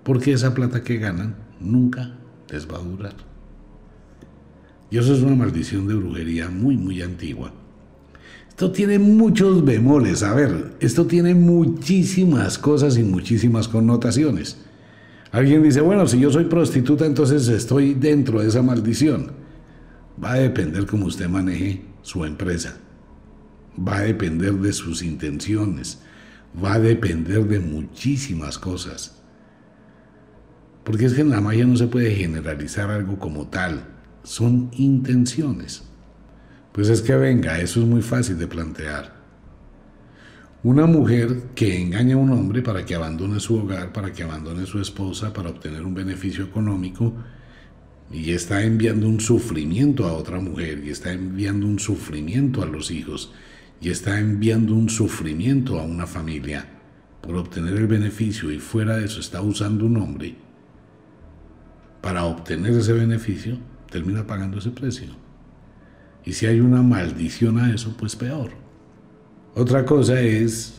Porque 0.03 0.33
esa 0.33 0.53
plata 0.53 0.83
que 0.83 0.97
ganan 0.97 1.35
nunca 1.59 2.17
les 2.49 2.69
va 2.69 2.77
a 2.77 2.83
durar. 2.83 3.15
Y 4.89 4.97
eso 4.97 5.13
es 5.13 5.21
una 5.21 5.35
maldición 5.35 5.87
de 5.87 5.95
brujería 5.95 6.49
muy, 6.49 6.77
muy 6.77 7.01
antigua. 7.01 7.53
Esto 8.49 8.71
tiene 8.71 8.99
muchos 8.99 9.63
bemoles, 9.63 10.23
a 10.23 10.33
ver, 10.33 10.75
esto 10.79 11.05
tiene 11.05 11.35
muchísimas 11.35 12.57
cosas 12.57 12.97
y 12.97 13.03
muchísimas 13.03 13.67
connotaciones. 13.67 14.57
Alguien 15.31 15.61
dice, 15.63 15.81
bueno, 15.81 16.07
si 16.07 16.19
yo 16.19 16.31
soy 16.31 16.45
prostituta, 16.45 17.05
entonces 17.05 17.47
estoy 17.47 17.93
dentro 17.93 18.41
de 18.41 18.47
esa 18.47 18.61
maldición. 18.61 19.31
Va 20.23 20.33
a 20.33 20.39
depender 20.39 20.85
cómo 20.85 21.05
usted 21.05 21.27
maneje 21.27 21.81
su 22.01 22.23
empresa. 22.25 22.77
Va 23.77 23.97
a 23.97 24.01
depender 24.01 24.53
de 24.53 24.73
sus 24.73 25.03
intenciones. 25.03 26.01
Va 26.63 26.73
a 26.73 26.79
depender 26.79 27.45
de 27.45 27.59
muchísimas 27.59 28.57
cosas. 28.57 29.21
Porque 30.83 31.05
es 31.05 31.13
que 31.13 31.21
en 31.21 31.29
la 31.29 31.41
magia 31.41 31.65
no 31.65 31.75
se 31.75 31.87
puede 31.87 32.15
generalizar 32.15 32.89
algo 32.89 33.19
como 33.19 33.47
tal. 33.47 33.83
Son 34.23 34.71
intenciones. 34.73 35.83
Pues 36.71 36.89
es 36.89 37.01
que 37.01 37.15
venga, 37.15 37.59
eso 37.59 37.81
es 37.81 37.85
muy 37.85 38.01
fácil 38.01 38.37
de 38.37 38.47
plantear. 38.47 39.16
Una 40.63 40.85
mujer 40.87 41.49
que 41.53 41.79
engaña 41.79 42.15
a 42.15 42.17
un 42.17 42.31
hombre 42.31 42.61
para 42.61 42.85
que 42.85 42.95
abandone 42.95 43.39
su 43.39 43.57
hogar, 43.57 43.93
para 43.93 44.11
que 44.11 44.23
abandone 44.23 44.65
su 44.65 44.79
esposa, 44.79 45.31
para 45.31 45.49
obtener 45.49 45.83
un 45.83 45.93
beneficio 45.93 46.43
económico, 46.43 47.13
y 48.11 48.31
está 48.31 48.63
enviando 48.63 49.07
un 49.07 49.19
sufrimiento 49.19 50.05
a 50.05 50.13
otra 50.13 50.39
mujer, 50.39 50.83
y 50.83 50.89
está 50.89 51.11
enviando 51.11 51.67
un 51.67 51.79
sufrimiento 51.79 52.63
a 52.63 52.65
los 52.65 52.89
hijos, 52.89 53.33
y 53.79 53.89
está 53.89 54.19
enviando 54.19 54.73
un 54.73 54.89
sufrimiento 54.89 55.79
a 55.79 55.83
una 55.83 56.07
familia 56.07 56.65
por 57.21 57.35
obtener 57.35 57.75
el 57.75 57.87
beneficio 57.87 58.51
y 58.51 58.59
fuera 58.59 58.97
de 58.97 59.05
eso 59.05 59.19
está 59.19 59.41
usando 59.41 59.85
un 59.85 59.97
hombre 59.97 60.35
para 62.01 62.23
obtener 62.23 62.71
ese 62.73 62.93
beneficio, 62.93 63.57
termina 63.91 64.25
pagando 64.25 64.59
ese 64.59 64.71
precio. 64.71 65.09
Y 66.23 66.33
si 66.33 66.45
hay 66.45 66.61
una 66.61 66.81
maldición 66.81 67.59
a 67.59 67.73
eso, 67.73 67.95
pues 67.97 68.15
peor. 68.15 68.66
Otra 69.57 69.85
cosa 69.85 70.21
es, 70.21 70.75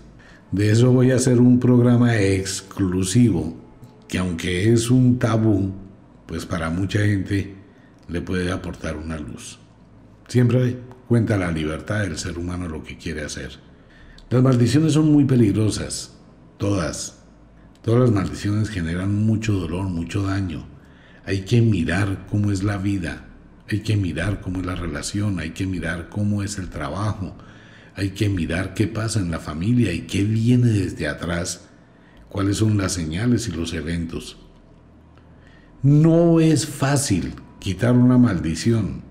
de 0.53 0.71
eso 0.71 0.93
voy 0.93 1.11
a 1.11 1.17
hacer 1.17 1.41
un 1.41 1.59
programa 1.59 2.17
exclusivo, 2.17 3.57
que 4.07 4.19
aunque 4.19 4.73
es 4.73 4.89
un 4.89 5.19
tabú, 5.19 5.73
pues 6.27 6.47
para 6.47 6.71
mucha 6.71 7.01
gente 7.01 7.57
le 8.07 8.21
puede 8.21 8.53
aportar 8.53 8.97
una 8.97 9.19
luz. 9.19 9.59
Siempre 10.29 10.79
cuenta 11.09 11.37
la 11.37 11.51
libertad 11.51 12.03
del 12.03 12.19
ser 12.19 12.39
humano 12.39 12.69
lo 12.69 12.85
que 12.85 12.97
quiere 12.97 13.25
hacer. 13.25 13.59
Las 14.31 14.45
maldiciones 14.45 14.93
son 14.93 15.11
muy 15.11 15.25
peligrosas, 15.25 16.17
todas. 16.57 17.25
Todas 17.83 18.03
las 18.03 18.13
maldiciones 18.13 18.69
generan 18.69 19.13
mucho 19.13 19.55
dolor, 19.55 19.87
mucho 19.89 20.23
daño. 20.23 20.69
Hay 21.27 21.41
que 21.41 21.61
mirar 21.61 22.27
cómo 22.31 22.53
es 22.53 22.63
la 22.63 22.79
vida, 22.79 23.27
hay 23.69 23.81
que 23.81 23.97
mirar 23.97 24.41
cómo 24.41 24.61
es 24.61 24.67
la 24.67 24.77
relación, 24.77 25.41
hay 25.41 25.51
que 25.51 25.67
mirar 25.67 26.11
cómo 26.11 26.45
es 26.45 26.59
el 26.59 26.69
trabajo, 26.69 27.35
hay 27.99 28.11
que 28.11 28.29
mirar 28.29 28.73
qué 28.75 28.87
pasa 28.87 29.21
en 29.21 29.31
la 29.31 29.39
familia 29.39 29.93
y 29.93 30.03
qué 30.03 30.25
viene 30.25 30.69
desde 30.69 31.09
atrás, 31.09 31.69
cuáles 32.29 32.57
son 32.57 32.79
las 32.79 32.93
señales 32.93 33.49
y 33.49 33.53
los 33.53 33.75
eventos. 33.75 34.39
No 35.83 36.41
es 36.41 36.67
fácil 36.67 37.35
quitar 37.59 37.95
una 37.95 38.17
maldición. 38.17 39.03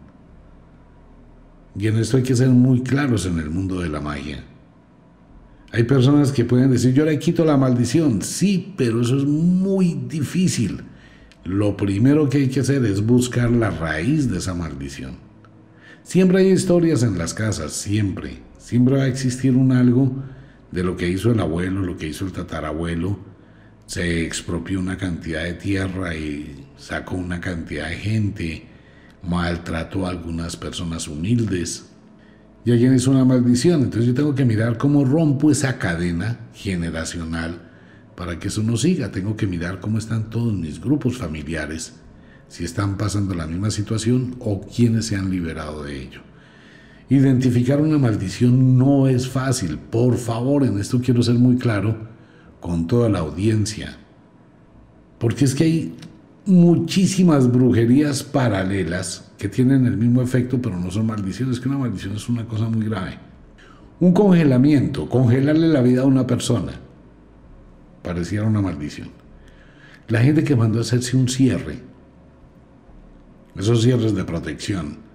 Y 1.77 1.87
en 1.87 1.97
esto 1.97 2.17
hay 2.17 2.23
que 2.23 2.35
ser 2.35 2.49
muy 2.49 2.81
claros 2.81 3.25
en 3.25 3.37
el 3.37 3.49
mundo 3.49 3.79
de 3.79 3.89
la 3.89 4.01
magia. 4.01 4.43
Hay 5.71 5.83
personas 5.83 6.31
que 6.31 6.45
pueden 6.45 6.71
decir, 6.71 6.93
yo 6.93 7.05
le 7.05 7.19
quito 7.19 7.45
la 7.45 7.57
maldición. 7.57 8.23
Sí, 8.23 8.73
pero 8.77 9.01
eso 9.01 9.17
es 9.17 9.25
muy 9.25 9.93
difícil 10.07 10.81
lo 11.47 11.77
primero 11.77 12.29
que 12.29 12.39
hay 12.39 12.47
que 12.49 12.59
hacer 12.59 12.83
es 12.83 13.05
buscar 13.05 13.49
la 13.49 13.69
raíz 13.69 14.29
de 14.29 14.37
esa 14.37 14.53
maldición. 14.53 15.15
Siempre 16.03 16.39
hay 16.39 16.51
historias 16.51 17.03
en 17.03 17.17
las 17.17 17.33
casas, 17.33 17.71
siempre. 17.71 18.39
Siempre 18.67 18.97
va 18.97 19.03
a 19.03 19.07
existir 19.07 19.55
un 19.55 19.71
algo 19.71 20.13
de 20.73 20.83
lo 20.83 20.97
que 20.97 21.07
hizo 21.07 21.31
el 21.31 21.39
abuelo, 21.39 21.83
lo 21.83 21.95
que 21.95 22.09
hizo 22.09 22.25
el 22.25 22.33
tatarabuelo. 22.33 23.17
Se 23.85 24.25
expropió 24.25 24.81
una 24.81 24.97
cantidad 24.97 25.45
de 25.45 25.53
tierra 25.53 26.13
y 26.13 26.65
sacó 26.75 27.15
una 27.15 27.39
cantidad 27.39 27.87
de 27.87 27.95
gente, 27.95 28.65
maltrató 29.23 30.05
a 30.05 30.09
algunas 30.09 30.57
personas 30.57 31.07
humildes. 31.07 31.85
Y 32.65 32.73
alguien 32.73 32.93
hizo 32.93 33.11
una 33.11 33.23
maldición. 33.23 33.83
Entonces 33.83 34.07
yo 34.07 34.13
tengo 34.13 34.35
que 34.35 34.43
mirar 34.43 34.77
cómo 34.77 35.05
rompo 35.05 35.49
esa 35.49 35.79
cadena 35.79 36.37
generacional 36.53 37.71
para 38.17 38.37
que 38.37 38.49
eso 38.49 38.63
no 38.63 38.75
siga, 38.75 39.13
tengo 39.13 39.37
que 39.37 39.47
mirar 39.47 39.79
cómo 39.79 39.97
están 39.97 40.29
todos 40.29 40.53
mis 40.53 40.81
grupos 40.81 41.17
familiares, 41.17 41.93
si 42.49 42.65
están 42.65 42.97
pasando 42.97 43.33
la 43.33 43.47
misma 43.47 43.71
situación 43.71 44.35
o 44.39 44.59
quiénes 44.59 45.05
se 45.05 45.15
han 45.15 45.31
liberado 45.31 45.85
de 45.85 46.01
ello. 46.01 46.27
Identificar 47.09 47.79
una 47.79 47.97
maldición 47.97 48.77
no 48.77 49.07
es 49.07 49.29
fácil. 49.29 49.77
Por 49.77 50.17
favor, 50.17 50.63
en 50.63 50.77
esto 50.79 50.99
quiero 50.99 51.23
ser 51.23 51.35
muy 51.35 51.57
claro 51.57 51.95
con 52.59 52.85
toda 52.87 53.09
la 53.09 53.19
audiencia. 53.19 53.97
Porque 55.17 55.45
es 55.45 55.55
que 55.55 55.63
hay 55.63 55.95
muchísimas 56.45 57.49
brujerías 57.51 58.23
paralelas 58.23 59.31
que 59.37 59.47
tienen 59.47 59.85
el 59.85 59.97
mismo 59.97 60.21
efecto, 60.21 60.61
pero 60.61 60.77
no 60.77 60.91
son 60.91 61.05
maldiciones, 61.05 61.59
que 61.59 61.69
una 61.69 61.77
maldición 61.77 62.15
es 62.15 62.27
una 62.27 62.45
cosa 62.45 62.69
muy 62.69 62.85
grave. 62.85 63.17
Un 63.99 64.13
congelamiento, 64.13 65.09
congelarle 65.09 65.67
la 65.69 65.81
vida 65.81 66.01
a 66.01 66.05
una 66.05 66.27
persona, 66.27 66.73
pareciera 68.03 68.45
una 68.45 68.61
maldición. 68.61 69.09
La 70.07 70.21
gente 70.21 70.43
que 70.43 70.55
mandó 70.55 70.79
a 70.79 70.81
hacerse 70.81 71.17
un 71.17 71.27
cierre, 71.27 71.79
esos 73.55 73.81
cierres 73.81 74.13
de 74.13 74.23
protección, 74.23 75.06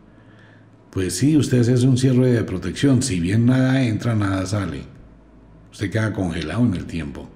pues 0.93 1.17
sí, 1.17 1.39
usted 1.39 1.63
se 1.63 1.73
hace 1.73 1.89
un 1.89 1.97
cierre 1.97 2.33
de 2.33 2.45
protección, 2.45 3.03
si 3.03 3.19
bien 3.19 3.47
nada 3.47 3.83
entra, 3.83 4.15
nada 4.15 4.45
sale. 4.45 4.83
Usted 5.73 5.91
queda 5.91 6.13
congelado 6.13 6.67
en 6.67 6.75
el 6.75 6.85
tiempo. 6.85 7.31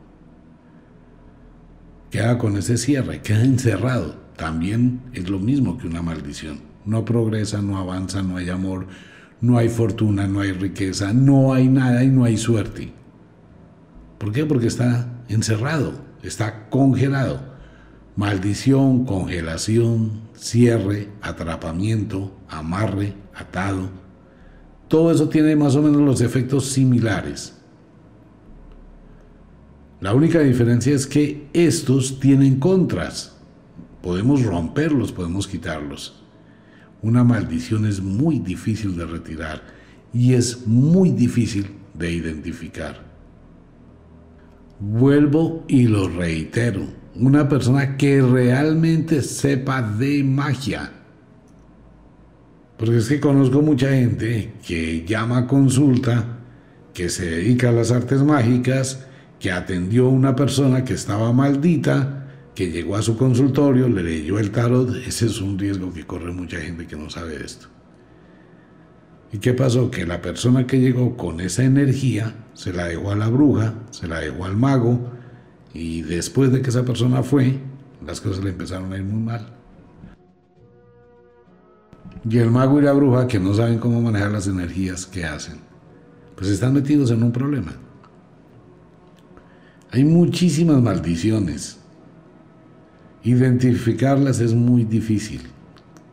Queda 2.10 2.36
con 2.36 2.58
ese 2.58 2.76
cierre, 2.76 3.22
queda 3.22 3.42
encerrado. 3.42 4.16
También 4.36 5.00
es 5.14 5.30
lo 5.30 5.38
mismo 5.38 5.78
que 5.78 5.86
una 5.86 6.02
maldición. 6.02 6.60
No 6.84 7.06
progresa, 7.06 7.62
no 7.62 7.78
avanza, 7.78 8.22
no 8.22 8.36
hay 8.36 8.50
amor, 8.50 8.88
no 9.40 9.56
hay 9.56 9.70
fortuna, 9.70 10.26
no 10.26 10.42
hay 10.42 10.52
riqueza, 10.52 11.14
no 11.14 11.54
hay 11.54 11.66
nada 11.66 12.04
y 12.04 12.08
no 12.08 12.24
hay 12.24 12.36
suerte. 12.36 12.92
¿Por 14.18 14.32
qué? 14.32 14.44
Porque 14.44 14.66
está 14.66 15.24
encerrado, 15.30 15.94
está 16.22 16.68
congelado. 16.68 17.55
Maldición, 18.16 19.04
congelación, 19.04 20.22
cierre, 20.34 21.10
atrapamiento, 21.20 22.32
amarre, 22.48 23.12
atado. 23.34 23.90
Todo 24.88 25.10
eso 25.10 25.28
tiene 25.28 25.54
más 25.54 25.76
o 25.76 25.82
menos 25.82 26.00
los 26.00 26.22
efectos 26.22 26.66
similares. 26.66 27.56
La 30.00 30.14
única 30.14 30.40
diferencia 30.40 30.94
es 30.94 31.06
que 31.06 31.48
estos 31.52 32.18
tienen 32.18 32.58
contras. 32.58 33.36
Podemos 34.02 34.42
romperlos, 34.44 35.12
podemos 35.12 35.46
quitarlos. 35.46 36.22
Una 37.02 37.22
maldición 37.22 37.84
es 37.84 38.00
muy 38.00 38.38
difícil 38.38 38.96
de 38.96 39.04
retirar 39.04 39.62
y 40.14 40.32
es 40.32 40.66
muy 40.66 41.10
difícil 41.10 41.66
de 41.92 42.12
identificar. 42.12 43.04
Vuelvo 44.80 45.64
y 45.68 45.86
lo 45.86 46.08
reitero. 46.08 46.86
Una 47.18 47.48
persona 47.48 47.96
que 47.96 48.20
realmente 48.20 49.22
sepa 49.22 49.80
de 49.82 50.22
magia. 50.22 50.92
Porque 52.76 52.98
es 52.98 53.08
que 53.08 53.20
conozco 53.20 53.62
mucha 53.62 53.88
gente 53.90 54.52
que 54.66 55.04
llama 55.06 55.38
a 55.38 55.46
consulta, 55.46 56.38
que 56.92 57.08
se 57.08 57.24
dedica 57.24 57.70
a 57.70 57.72
las 57.72 57.90
artes 57.90 58.22
mágicas, 58.22 59.06
que 59.40 59.50
atendió 59.50 60.06
a 60.06 60.10
una 60.10 60.36
persona 60.36 60.84
que 60.84 60.94
estaba 60.94 61.32
maldita, 61.32 62.26
que 62.54 62.70
llegó 62.70 62.96
a 62.96 63.02
su 63.02 63.16
consultorio, 63.16 63.88
le 63.88 64.02
leyó 64.02 64.38
el 64.38 64.50
tarot. 64.50 64.94
Ese 65.06 65.26
es 65.26 65.40
un 65.40 65.58
riesgo 65.58 65.92
que 65.92 66.06
corre 66.06 66.32
mucha 66.32 66.58
gente 66.58 66.86
que 66.86 66.96
no 66.96 67.08
sabe 67.08 67.42
esto. 67.42 67.68
¿Y 69.32 69.38
qué 69.38 69.54
pasó? 69.54 69.90
Que 69.90 70.06
la 70.06 70.22
persona 70.22 70.66
que 70.66 70.80
llegó 70.80 71.16
con 71.16 71.40
esa 71.40 71.64
energía 71.64 72.34
se 72.54 72.72
la 72.72 72.86
dejó 72.86 73.12
a 73.12 73.16
la 73.16 73.28
bruja, 73.28 73.74
se 73.90 74.06
la 74.06 74.20
dejó 74.20 74.44
al 74.44 74.56
mago, 74.56 75.12
y 75.76 76.02
después 76.02 76.50
de 76.50 76.62
que 76.62 76.70
esa 76.70 76.84
persona 76.84 77.22
fue, 77.22 77.58
las 78.04 78.20
cosas 78.20 78.42
le 78.42 78.50
empezaron 78.50 78.92
a 78.92 78.96
ir 78.96 79.04
muy 79.04 79.20
mal. 79.20 79.46
Y 82.28 82.38
el 82.38 82.50
mago 82.50 82.80
y 82.80 82.82
la 82.82 82.92
bruja, 82.92 83.28
que 83.28 83.38
no 83.38 83.52
saben 83.52 83.78
cómo 83.78 84.00
manejar 84.00 84.30
las 84.30 84.46
energías, 84.46 85.06
¿qué 85.06 85.24
hacen? 85.24 85.58
Pues 86.34 86.48
están 86.48 86.72
metidos 86.72 87.10
en 87.10 87.22
un 87.22 87.30
problema. 87.30 87.72
Hay 89.90 90.04
muchísimas 90.04 90.80
maldiciones. 90.82 91.78
Identificarlas 93.22 94.40
es 94.40 94.54
muy 94.54 94.84
difícil. 94.84 95.42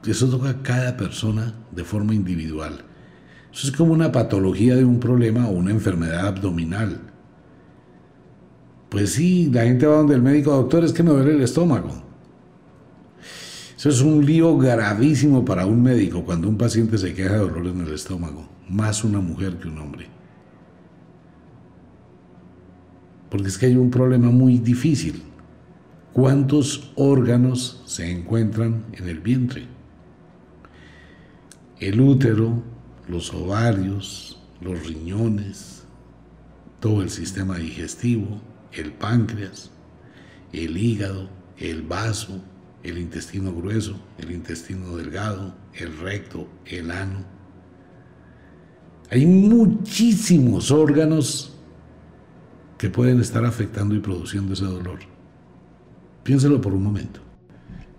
Eso 0.06 0.30
toca 0.30 0.49
a 0.49 0.62
cada 0.62 0.97
persona 0.97 1.54
de 1.71 1.84
forma 1.86 2.13
individual. 2.13 2.84
Eso 3.54 3.67
es 3.67 3.71
como 3.71 3.93
una 3.93 4.12
patología 4.12 4.76
de 4.76 4.84
un 4.84 4.99
problema 4.99 5.47
o 5.47 5.52
una 5.52 5.71
enfermedad 5.71 6.28
abdominal. 6.28 7.12
Pues 8.93 9.13
sí, 9.13 9.49
la 9.51 9.63
gente 9.63 9.88
va 9.88 9.97
donde 9.97 10.13
el 10.13 10.21
médico, 10.21 10.51
doctor, 10.51 10.84
es 10.84 10.93
que 10.93 11.01
me 11.01 11.10
duele 11.10 11.34
el 11.34 11.41
estómago. 11.41 11.89
Eso 13.75 13.89
es 13.89 14.01
un 14.01 14.23
lío 14.23 14.56
gravísimo 14.56 15.43
para 15.43 15.65
un 15.65 15.82
médico 15.82 16.23
cuando 16.23 16.47
un 16.47 16.60
paciente 16.60 16.99
se 16.99 17.12
queja 17.15 17.34
de 17.34 17.39
dolor 17.39 17.65
en 17.65 17.82
el 17.82 17.91
estómago, 17.91 18.47
más 18.69 19.03
una 19.03 19.19
mujer 19.19 19.58
que 19.58 19.67
un 19.67 19.79
hombre. 19.79 20.10
Porque 23.32 23.47
es 23.47 23.58
que 23.58 23.65
hay 23.65 23.75
un 23.75 23.89
problema 23.89 24.29
muy 24.29 24.60
difícil. 24.60 25.23
¿Cuántos 26.13 26.93
órganos 26.95 27.82
se 27.88 28.12
encuentran 28.12 28.86
en 28.93 29.10
el 29.10 29.21
vientre? 29.21 29.65
El 31.79 31.99
útero, 31.99 32.62
los 33.08 33.34
ovarios, 33.34 34.39
los 34.62 34.86
riñones, 34.86 35.84
todo 36.79 37.01
el 37.01 37.10
sistema 37.10 37.58
digestivo, 37.58 38.53
el 38.76 38.92
páncreas, 38.94 39.72
el 40.52 40.78
hígado, 40.78 41.30
el 41.58 41.82
vaso, 41.82 42.42
el 42.84 42.98
intestino 42.98 43.54
grueso, 43.54 44.00
el 44.18 44.32
intestino 44.32 44.98
delgado, 44.98 45.56
el 45.74 45.98
recto, 45.98 46.48
el 46.66 46.92
ano. 46.92 47.24
Hay 49.10 49.26
muchísimos 49.26 50.72
órganos 50.72 51.56
que 52.78 52.90
pueden 52.90 53.22
estar 53.22 53.46
afectando 53.46 53.96
y 53.96 54.00
produciendo 54.00 54.54
ese 54.54 54.66
dolor. 54.66 55.00
Piénselo 56.24 56.60
por 56.60 56.74
un 56.74 56.84
momento. 56.84 57.22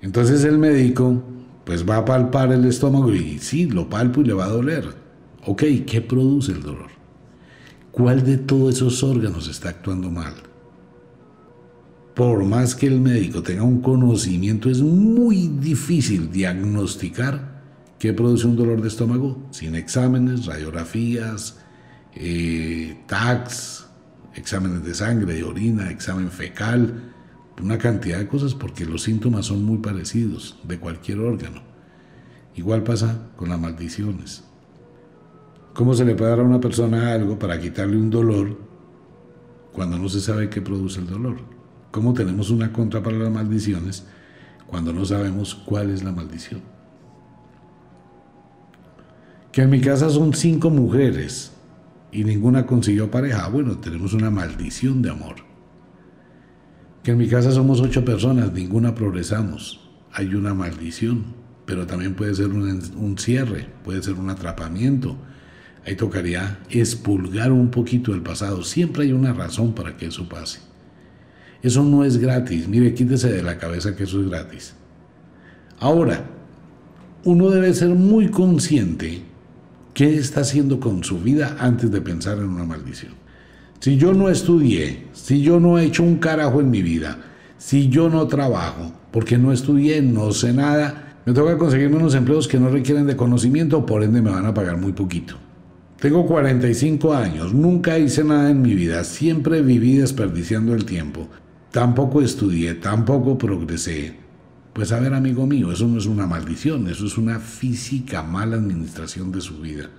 Entonces 0.02 0.44
el 0.44 0.58
médico 0.58 1.22
pues 1.64 1.88
va 1.88 1.98
a 1.98 2.04
palpar 2.04 2.52
el 2.52 2.64
estómago 2.66 3.12
y 3.12 3.38
sí, 3.38 3.66
lo 3.66 3.88
palpo 3.88 4.20
y 4.20 4.24
le 4.24 4.34
va 4.34 4.44
a 4.44 4.50
doler. 4.50 4.84
Ok, 5.46 5.62
¿qué 5.86 6.02
produce 6.02 6.52
el 6.52 6.62
dolor? 6.62 6.90
¿Cuál 7.90 8.24
de 8.24 8.36
todos 8.36 8.74
esos 8.76 9.02
órganos 9.02 9.48
está 9.48 9.70
actuando 9.70 10.10
mal? 10.10 10.34
Por 12.14 12.44
más 12.44 12.76
que 12.76 12.86
el 12.86 13.00
médico 13.00 13.42
tenga 13.42 13.64
un 13.64 13.80
conocimiento, 13.80 14.70
es 14.70 14.80
muy 14.80 15.48
difícil 15.48 16.30
diagnosticar 16.30 17.62
qué 17.98 18.12
produce 18.12 18.46
un 18.46 18.54
dolor 18.54 18.80
de 18.80 18.86
estómago 18.86 19.48
sin 19.50 19.74
exámenes, 19.74 20.46
radiografías, 20.46 21.58
eh, 22.14 23.02
TACs, 23.08 23.88
exámenes 24.36 24.84
de 24.84 24.94
sangre, 24.94 25.34
de 25.34 25.42
orina, 25.42 25.90
examen 25.90 26.30
fecal, 26.30 27.12
una 27.60 27.78
cantidad 27.78 28.18
de 28.18 28.28
cosas 28.28 28.54
porque 28.54 28.84
los 28.84 29.02
síntomas 29.02 29.46
son 29.46 29.64
muy 29.64 29.78
parecidos 29.78 30.60
de 30.62 30.78
cualquier 30.78 31.18
órgano. 31.18 31.62
Igual 32.54 32.84
pasa 32.84 33.30
con 33.34 33.48
las 33.48 33.58
maldiciones. 33.58 34.44
¿Cómo 35.72 35.94
se 35.94 36.04
le 36.04 36.14
puede 36.14 36.30
dar 36.30 36.38
a 36.40 36.44
una 36.44 36.60
persona 36.60 37.12
algo 37.12 37.40
para 37.40 37.58
quitarle 37.58 37.96
un 37.96 38.10
dolor 38.10 38.56
cuando 39.72 39.98
no 39.98 40.08
se 40.08 40.20
sabe 40.20 40.48
qué 40.48 40.62
produce 40.62 41.00
el 41.00 41.08
dolor? 41.08 41.53
¿Cómo 41.94 42.12
tenemos 42.12 42.50
una 42.50 42.72
contra 42.72 43.04
para 43.04 43.16
las 43.16 43.30
maldiciones 43.30 44.04
cuando 44.66 44.92
no 44.92 45.04
sabemos 45.04 45.54
cuál 45.54 45.90
es 45.90 46.02
la 46.02 46.10
maldición? 46.10 46.60
Que 49.52 49.62
en 49.62 49.70
mi 49.70 49.80
casa 49.80 50.10
son 50.10 50.34
cinco 50.34 50.70
mujeres 50.70 51.52
y 52.10 52.24
ninguna 52.24 52.66
consiguió 52.66 53.12
pareja. 53.12 53.46
Bueno, 53.46 53.78
tenemos 53.78 54.12
una 54.12 54.28
maldición 54.28 55.02
de 55.02 55.10
amor 55.10 55.36
que 57.04 57.12
en 57.12 57.18
mi 57.18 57.28
casa 57.28 57.52
somos 57.52 57.80
ocho 57.80 58.04
personas, 58.04 58.52
ninguna 58.52 58.96
progresamos. 58.96 59.88
Hay 60.10 60.34
una 60.34 60.52
maldición, 60.52 61.26
pero 61.64 61.86
también 61.86 62.14
puede 62.14 62.34
ser 62.34 62.48
un, 62.48 63.16
cierre, 63.18 63.68
puede 63.84 64.02
ser 64.02 64.14
un 64.14 64.30
atrapamiento. 64.30 65.16
Ahí 65.86 65.94
tocaría 65.94 66.58
expulgar 66.70 67.52
un 67.52 67.70
poquito 67.70 68.12
el 68.12 68.22
pasado. 68.22 68.64
Siempre 68.64 69.04
hay 69.04 69.12
una 69.12 69.32
razón 69.32 69.76
para 69.76 69.96
que 69.96 70.06
eso 70.06 70.28
pase. 70.28 70.73
Eso 71.64 71.82
no 71.82 72.04
es 72.04 72.18
gratis. 72.18 72.68
Mire, 72.68 72.92
quítese 72.92 73.32
de 73.32 73.42
la 73.42 73.56
cabeza 73.56 73.96
que 73.96 74.04
eso 74.04 74.20
es 74.20 74.28
gratis. 74.28 74.74
Ahora, 75.80 76.26
uno 77.24 77.48
debe 77.48 77.72
ser 77.72 77.88
muy 77.88 78.28
consciente 78.28 79.22
qué 79.94 80.14
está 80.14 80.42
haciendo 80.42 80.78
con 80.78 81.02
su 81.02 81.20
vida 81.20 81.56
antes 81.58 81.90
de 81.90 82.02
pensar 82.02 82.36
en 82.36 82.50
una 82.50 82.66
maldición. 82.66 83.12
Si 83.80 83.96
yo 83.96 84.12
no 84.12 84.28
estudié, 84.28 85.06
si 85.14 85.40
yo 85.40 85.58
no 85.58 85.78
he 85.78 85.86
hecho 85.86 86.02
un 86.02 86.16
carajo 86.16 86.60
en 86.60 86.68
mi 86.68 86.82
vida, 86.82 87.16
si 87.56 87.88
yo 87.88 88.10
no 88.10 88.26
trabajo, 88.26 88.92
porque 89.10 89.38
no 89.38 89.50
estudié, 89.50 90.02
no 90.02 90.32
sé 90.32 90.52
nada, 90.52 91.16
me 91.24 91.32
toca 91.32 91.56
conseguirme 91.56 91.96
unos 91.96 92.14
empleos 92.14 92.46
que 92.46 92.60
no 92.60 92.68
requieren 92.68 93.06
de 93.06 93.16
conocimiento, 93.16 93.86
por 93.86 94.02
ende 94.02 94.20
me 94.20 94.30
van 94.30 94.44
a 94.44 94.52
pagar 94.52 94.76
muy 94.76 94.92
poquito. 94.92 95.36
Tengo 95.98 96.26
45 96.26 97.14
años, 97.14 97.54
nunca 97.54 97.98
hice 97.98 98.22
nada 98.22 98.50
en 98.50 98.60
mi 98.60 98.74
vida, 98.74 99.02
siempre 99.02 99.62
viví 99.62 99.96
desperdiciando 99.96 100.74
el 100.74 100.84
tiempo. 100.84 101.30
Tampoco 101.74 102.22
estudié, 102.22 102.76
tampoco 102.76 103.36
progresé. 103.36 104.16
Pues 104.72 104.92
a 104.92 105.00
ver, 105.00 105.12
amigo 105.12 105.44
mío, 105.44 105.72
eso 105.72 105.88
no 105.88 105.98
es 105.98 106.06
una 106.06 106.24
maldición, 106.24 106.86
eso 106.86 107.04
es 107.04 107.18
una 107.18 107.40
física 107.40 108.22
mala 108.22 108.54
administración 108.54 109.32
de 109.32 109.40
su 109.40 109.60
vida. 109.60 109.90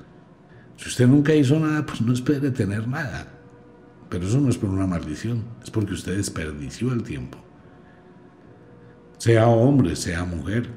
Si 0.77 0.87
usted 0.87 1.05
nunca 1.05 1.35
hizo 1.35 1.59
nada, 1.59 1.85
pues 1.85 1.99
no 1.99 2.13
espere 2.13 2.51
tener 2.51 2.87
nada. 2.87 3.27
Pero 4.07 4.25
eso 4.25 4.39
no 4.39 4.47
es 4.47 4.57
por 4.57 4.69
una 4.69 4.87
maldición, 4.87 5.43
es 5.61 5.69
porque 5.69 5.95
usted 5.95 6.15
desperdició 6.15 6.93
el 6.93 7.03
tiempo. 7.03 7.39
Sea 9.17 9.49
hombre, 9.49 9.97
sea 9.97 10.23
mujer. 10.23 10.69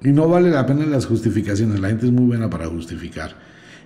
Y 0.00 0.12
no 0.12 0.30
vale 0.30 0.48
la 0.50 0.64
pena 0.64 0.86
las 0.86 1.04
justificaciones, 1.04 1.78
la 1.78 1.88
gente 1.88 2.06
es 2.06 2.12
muy 2.12 2.24
buena 2.24 2.48
para 2.48 2.68
justificar. 2.68 3.36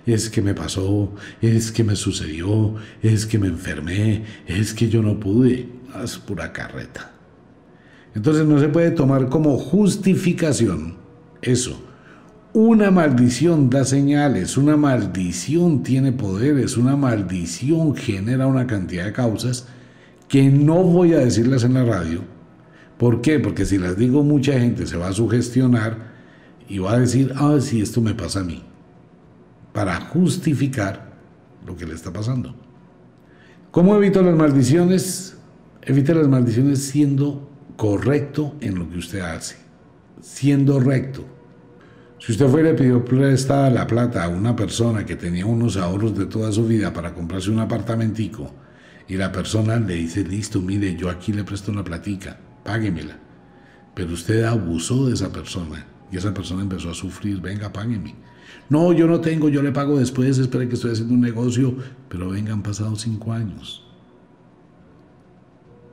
Es 0.05 0.29
que 0.29 0.41
me 0.41 0.53
pasó, 0.53 1.13
es 1.41 1.71
que 1.71 1.83
me 1.83 1.95
sucedió, 1.95 2.75
es 3.01 3.25
que 3.25 3.37
me 3.37 3.47
enfermé, 3.47 4.23
es 4.47 4.73
que 4.73 4.89
yo 4.89 5.01
no 5.01 5.19
pude. 5.19 5.69
Es 6.03 6.17
pura 6.17 6.51
carreta. 6.53 7.11
Entonces 8.15 8.45
no 8.45 8.59
se 8.59 8.69
puede 8.69 8.91
tomar 8.91 9.29
como 9.29 9.57
justificación 9.57 10.95
eso 11.41 11.91
una 12.53 12.91
maldición 12.91 13.69
da 13.69 13.85
señales, 13.85 14.57
una 14.57 14.75
maldición 14.75 15.83
tiene 15.83 16.11
poderes, 16.11 16.75
una 16.75 16.97
maldición 16.97 17.95
genera 17.95 18.45
una 18.45 18.67
cantidad 18.67 19.05
de 19.05 19.13
causas 19.13 19.67
que 20.27 20.49
no 20.49 20.83
voy 20.83 21.13
a 21.13 21.19
decirlas 21.19 21.63
en 21.63 21.75
la 21.75 21.85
radio. 21.85 22.21
¿Por 22.97 23.21
qué? 23.21 23.39
Porque 23.39 23.65
si 23.65 23.77
las 23.77 23.97
digo 23.97 24.23
mucha 24.23 24.59
gente 24.59 24.85
se 24.85 24.97
va 24.97 25.07
a 25.07 25.13
sugestionar 25.13 26.11
y 26.67 26.79
va 26.79 26.93
a 26.93 26.99
decir, 26.99 27.31
ah, 27.37 27.57
sí, 27.61 27.81
esto 27.81 28.01
me 28.01 28.13
pasa 28.13 28.41
a 28.41 28.43
mí. 28.43 28.61
Para 29.73 29.99
justificar 30.01 31.11
lo 31.65 31.75
que 31.75 31.85
le 31.85 31.93
está 31.93 32.11
pasando. 32.11 32.55
¿Cómo 33.71 33.95
evito 33.95 34.21
las 34.21 34.35
maldiciones? 34.35 35.37
Evite 35.81 36.13
las 36.13 36.27
maldiciones 36.27 36.83
siendo 36.83 37.49
correcto 37.77 38.55
en 38.59 38.77
lo 38.77 38.89
que 38.89 38.97
usted 38.97 39.21
hace, 39.21 39.57
siendo 40.21 40.79
recto 40.79 41.25
si 42.21 42.33
usted 42.33 42.47
fuera 42.49 42.69
y 42.69 42.75
pidió 42.75 43.03
prestada 43.03 43.71
la 43.71 43.87
plata 43.87 44.23
a 44.23 44.27
una 44.27 44.55
persona 44.55 45.03
que 45.07 45.15
tenía 45.15 45.43
unos 45.47 45.75
ahorros 45.75 46.15
de 46.15 46.27
toda 46.27 46.51
su 46.51 46.67
vida 46.67 46.93
para 46.93 47.15
comprarse 47.15 47.49
un 47.49 47.57
apartamentico 47.57 48.53
y 49.07 49.15
la 49.15 49.31
persona 49.31 49.79
le 49.79 49.95
dice, 49.95 50.23
listo, 50.23 50.61
mire, 50.61 50.95
yo 50.95 51.09
aquí 51.09 51.33
le 51.33 51.43
presto 51.43 51.71
una 51.71 51.83
platica, 51.83 52.37
páguemela. 52.63 53.17
Pero 53.95 54.13
usted 54.13 54.43
abusó 54.43 55.07
de 55.07 55.15
esa 55.15 55.31
persona 55.31 55.83
y 56.11 56.17
esa 56.17 56.31
persona 56.31 56.61
empezó 56.61 56.91
a 56.91 56.93
sufrir, 56.93 57.41
venga, 57.41 57.73
págueme. 57.73 58.13
No, 58.71 58.93
yo 58.93 59.05
no 59.05 59.19
tengo, 59.19 59.49
yo 59.49 59.61
le 59.61 59.73
pago 59.73 59.99
después, 59.99 60.37
espere 60.37 60.69
que 60.69 60.75
estoy 60.75 60.93
haciendo 60.93 61.13
un 61.13 61.19
negocio, 61.19 61.75
pero 62.07 62.29
venga, 62.29 62.53
han 62.53 62.63
pasado 62.63 62.95
cinco 62.95 63.33
años. 63.33 63.83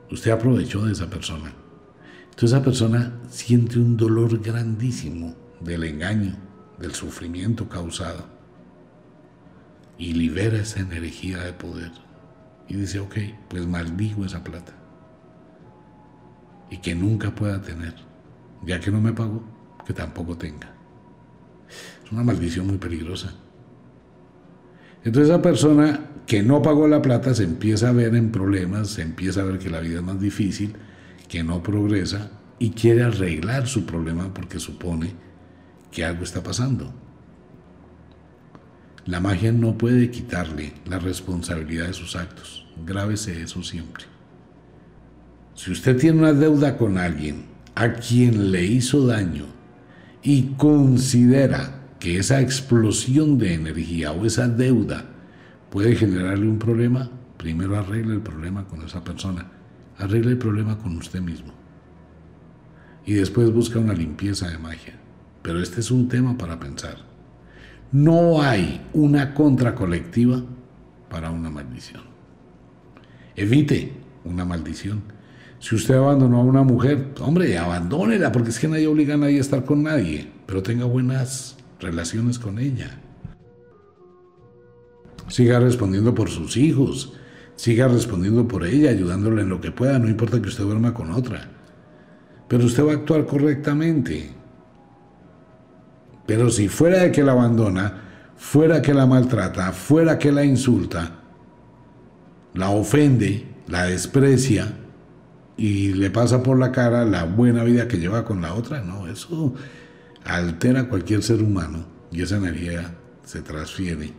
Usted 0.09 0.31
aprovechó 0.31 0.85
de 0.85 0.93
esa 0.93 1.09
persona. 1.09 1.51
Entonces 2.29 2.53
esa 2.53 2.63
persona 2.63 3.19
siente 3.29 3.79
un 3.79 3.97
dolor 3.97 4.39
grandísimo 4.39 5.35
del 5.59 5.83
engaño, 5.83 6.37
del 6.79 6.95
sufrimiento 6.95 7.67
causado 7.67 8.23
y 9.97 10.13
libera 10.13 10.59
esa 10.59 10.79
energía 10.79 11.39
de 11.39 11.51
poder. 11.51 11.91
Y 12.69 12.75
dice, 12.75 13.01
ok, 13.01 13.17
pues 13.49 13.67
maldigo 13.67 14.23
esa 14.23 14.41
plata. 14.41 14.71
Y 16.71 16.77
que 16.77 16.95
nunca 16.95 17.35
pueda 17.35 17.61
tener. 17.61 17.95
Ya 18.65 18.79
que 18.79 18.89
no 18.89 19.01
me 19.01 19.11
pagó, 19.11 19.43
que 19.85 19.91
tampoco 19.91 20.37
tenga. 20.37 20.78
Es 22.09 22.13
una 22.13 22.23
maldición 22.23 22.65
muy 22.65 22.79
peligrosa. 22.79 23.31
Entonces 25.03 25.29
esa 25.29 25.43
persona 25.43 26.07
que 26.25 26.41
no 26.41 26.63
pagó 26.63 26.87
la 26.87 27.03
plata 27.03 27.35
se 27.35 27.43
empieza 27.43 27.89
a 27.89 27.91
ver 27.91 28.15
en 28.15 28.31
problemas, 28.31 28.89
se 28.89 29.03
empieza 29.03 29.41
a 29.41 29.43
ver 29.43 29.59
que 29.59 29.69
la 29.69 29.79
vida 29.79 29.99
es 29.99 30.03
más 30.03 30.19
difícil, 30.19 30.73
que 31.27 31.43
no 31.43 31.61
progresa 31.61 32.31
y 32.57 32.71
quiere 32.71 33.03
arreglar 33.03 33.67
su 33.67 33.85
problema 33.85 34.33
porque 34.33 34.59
supone 34.59 35.13
que 35.91 36.03
algo 36.03 36.23
está 36.23 36.41
pasando. 36.41 36.91
La 39.05 39.19
magia 39.19 39.51
no 39.51 39.77
puede 39.77 40.09
quitarle 40.09 40.73
la 40.87 40.97
responsabilidad 40.97 41.85
de 41.85 41.93
sus 41.93 42.15
actos. 42.15 42.65
Grábese 42.87 43.43
eso 43.43 43.61
siempre. 43.61 44.05
Si 45.53 45.71
usted 45.71 45.95
tiene 45.95 46.17
una 46.17 46.33
deuda 46.33 46.75
con 46.75 46.97
alguien 46.97 47.45
a 47.75 47.93
quien 47.93 48.51
le 48.51 48.65
hizo 48.65 49.05
daño 49.05 49.45
y 50.23 50.53
considera 50.57 51.78
que 51.99 52.17
esa 52.17 52.41
explosión 52.41 53.37
de 53.37 53.53
energía 53.53 54.11
o 54.11 54.25
esa 54.25 54.47
deuda 54.47 55.05
puede 55.69 55.95
generarle 55.95 56.47
un 56.47 56.59
problema, 56.59 57.09
primero 57.37 57.77
arregle 57.77 58.13
el 58.13 58.21
problema 58.21 58.65
con 58.65 58.81
esa 58.81 59.03
persona, 59.03 59.45
arregle 59.97 60.31
el 60.31 60.37
problema 60.37 60.77
con 60.77 60.97
usted 60.97 61.21
mismo 61.21 61.59
y 63.05 63.13
después 63.13 63.51
busca 63.51 63.79
una 63.79 63.93
limpieza 63.93 64.47
de 64.49 64.59
magia. 64.59 64.93
Pero 65.41 65.61
este 65.61 65.79
es 65.79 65.89
un 65.89 66.07
tema 66.07 66.37
para 66.37 66.59
pensar. 66.59 66.97
No 67.91 68.41
hay 68.41 68.85
una 68.93 69.33
contra 69.33 69.73
colectiva 69.73 70.43
para 71.09 71.31
una 71.31 71.49
maldición. 71.49 72.03
Evite 73.35 73.93
una 74.25 74.45
maldición. 74.45 75.01
Si 75.59 75.73
usted 75.75 75.95
abandonó 75.95 76.37
a 76.37 76.43
una 76.43 76.61
mujer, 76.61 77.13
hombre, 77.19 77.57
abandónela, 77.57 78.31
porque 78.31 78.49
es 78.49 78.59
que 78.59 78.67
nadie 78.67 78.85
obliga 78.85 79.15
a 79.15 79.17
nadie 79.17 79.39
a 79.39 79.41
estar 79.41 79.65
con 79.65 79.81
nadie, 79.81 80.29
pero 80.45 80.61
tenga 80.61 80.85
buenas 80.85 81.57
relaciones 81.79 82.39
con 82.39 82.59
ella. 82.59 82.99
Siga 85.27 85.59
respondiendo 85.59 86.13
por 86.15 86.29
sus 86.29 86.57
hijos, 86.57 87.13
siga 87.55 87.87
respondiendo 87.87 88.47
por 88.47 88.65
ella, 88.65 88.89
ayudándole 88.89 89.43
en 89.43 89.49
lo 89.49 89.61
que 89.61 89.71
pueda, 89.71 89.99
no 89.99 90.09
importa 90.09 90.41
que 90.41 90.47
usted 90.47 90.63
duerma 90.63 90.93
con 90.93 91.11
otra. 91.11 91.49
Pero 92.47 92.65
usted 92.65 92.85
va 92.85 92.91
a 92.91 92.95
actuar 92.95 93.25
correctamente. 93.25 94.31
Pero 96.25 96.49
si 96.49 96.67
fuera 96.67 97.03
de 97.03 97.11
que 97.11 97.23
la 97.23 97.33
abandona, 97.33 98.01
fuera 98.35 98.81
que 98.81 98.93
la 98.93 99.05
maltrata, 99.05 99.71
fuera 99.71 100.17
que 100.17 100.31
la 100.31 100.43
insulta, 100.43 101.19
la 102.53 102.69
ofende, 102.69 103.45
la 103.67 103.83
desprecia 103.83 104.73
y 105.57 105.93
le 105.93 106.09
pasa 106.09 106.41
por 106.41 106.57
la 106.57 106.71
cara 106.71 107.05
la 107.05 107.25
buena 107.25 107.63
vida 107.63 107.87
que 107.87 107.97
lleva 107.97 108.25
con 108.25 108.41
la 108.41 108.53
otra, 108.53 108.81
no, 108.81 109.07
eso 109.07 109.53
altera 110.25 110.89
cualquier 110.89 111.23
ser 111.23 111.41
humano 111.41 111.85
y 112.11 112.21
esa 112.21 112.37
energía 112.37 112.95
se 113.23 113.41
transfiere. 113.41 114.13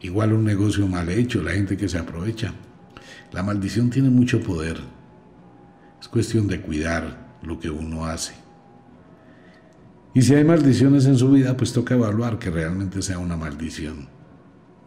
Igual 0.00 0.32
un 0.32 0.44
negocio 0.44 0.86
mal 0.86 1.08
hecho, 1.08 1.42
la 1.42 1.52
gente 1.52 1.76
que 1.76 1.88
se 1.88 1.98
aprovecha. 1.98 2.54
La 3.32 3.42
maldición 3.42 3.90
tiene 3.90 4.10
mucho 4.10 4.40
poder. 4.40 4.78
Es 6.00 6.08
cuestión 6.08 6.46
de 6.46 6.60
cuidar 6.60 7.36
lo 7.42 7.58
que 7.58 7.70
uno 7.70 8.06
hace. 8.06 8.32
Y 10.14 10.22
si 10.22 10.34
hay 10.34 10.44
maldiciones 10.44 11.06
en 11.06 11.16
su 11.16 11.30
vida, 11.30 11.56
pues 11.56 11.72
toca 11.72 11.94
evaluar 11.94 12.38
que 12.38 12.50
realmente 12.50 13.02
sea 13.02 13.18
una 13.18 13.36
maldición. 13.36 14.08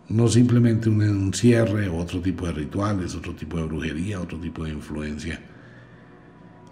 No 0.09 0.27
simplemente 0.27 0.89
un 0.89 1.01
encierre 1.01 1.87
o 1.87 1.97
otro 1.97 2.19
tipo 2.19 2.45
de 2.45 2.53
rituales, 2.53 3.15
otro 3.15 3.33
tipo 3.33 3.57
de 3.57 3.63
brujería, 3.63 4.19
otro 4.19 4.37
tipo 4.37 4.65
de 4.65 4.71
influencia. 4.71 5.39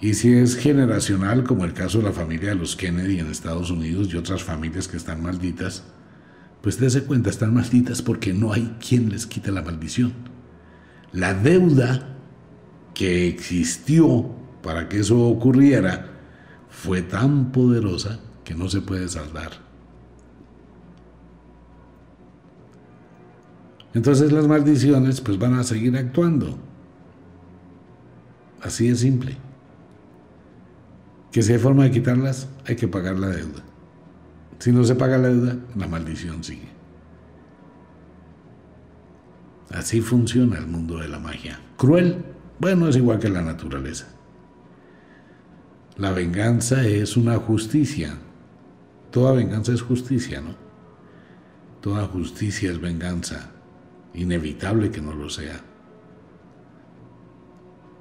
Y 0.01 0.15
si 0.15 0.33
es 0.33 0.55
generacional, 0.55 1.43
como 1.43 1.63
el 1.63 1.73
caso 1.73 1.99
de 1.99 2.05
la 2.05 2.11
familia 2.11 2.49
de 2.49 2.55
los 2.55 2.75
Kennedy 2.75 3.19
en 3.19 3.27
Estados 3.27 3.69
Unidos 3.69 4.11
y 4.11 4.17
otras 4.17 4.43
familias 4.43 4.87
que 4.87 4.97
están 4.97 5.21
malditas, 5.21 5.83
pues 6.63 6.79
dése 6.79 7.03
cuenta, 7.03 7.29
están 7.29 7.53
malditas 7.53 8.01
porque 8.01 8.33
no 8.33 8.51
hay 8.51 8.75
quien 8.85 9.09
les 9.09 9.27
quite 9.27 9.51
la 9.51 9.61
maldición. 9.61 10.13
La 11.13 11.35
deuda 11.35 12.17
que 12.95 13.27
existió 13.27 14.25
para 14.63 14.89
que 14.89 14.99
eso 14.99 15.21
ocurriera 15.21 16.07
fue 16.69 17.03
tan 17.03 17.51
poderosa 17.51 18.19
que 18.43 18.55
no 18.55 18.69
se 18.69 18.81
puede 18.81 19.07
saldar. 19.07 19.51
Entonces 23.93 24.31
las 24.31 24.47
maldiciones 24.47 25.21
pues 25.21 25.37
van 25.37 25.53
a 25.53 25.63
seguir 25.63 25.95
actuando. 25.95 26.57
Así 28.61 28.87
de 28.87 28.95
simple. 28.95 29.50
Que 31.31 31.41
si 31.41 31.53
hay 31.53 31.59
forma 31.59 31.83
de 31.83 31.91
quitarlas, 31.91 32.49
hay 32.65 32.75
que 32.75 32.87
pagar 32.87 33.17
la 33.17 33.29
deuda. 33.29 33.63
Si 34.59 34.71
no 34.71 34.83
se 34.83 34.95
paga 34.95 35.17
la 35.17 35.29
deuda, 35.29 35.57
la 35.75 35.87
maldición 35.87 36.43
sigue. 36.43 36.69
Así 39.71 40.01
funciona 40.01 40.57
el 40.57 40.67
mundo 40.67 40.97
de 40.97 41.07
la 41.07 41.19
magia. 41.19 41.59
Cruel, 41.77 42.25
bueno, 42.59 42.87
es 42.89 42.97
igual 42.97 43.19
que 43.19 43.29
la 43.29 43.41
naturaleza. 43.41 44.07
La 45.97 46.11
venganza 46.11 46.85
es 46.85 47.15
una 47.15 47.37
justicia, 47.37 48.17
Toda 49.11 49.33
venganza 49.33 49.73
es 49.73 49.81
justicia, 49.81 50.39
¿no? 50.39 50.55
Toda 51.81 52.07
justicia 52.07 52.71
es 52.71 52.79
venganza. 52.79 53.51
Inevitable 54.13 54.89
que 54.89 55.01
no 55.01 55.13
lo 55.13 55.29
sea. 55.29 55.59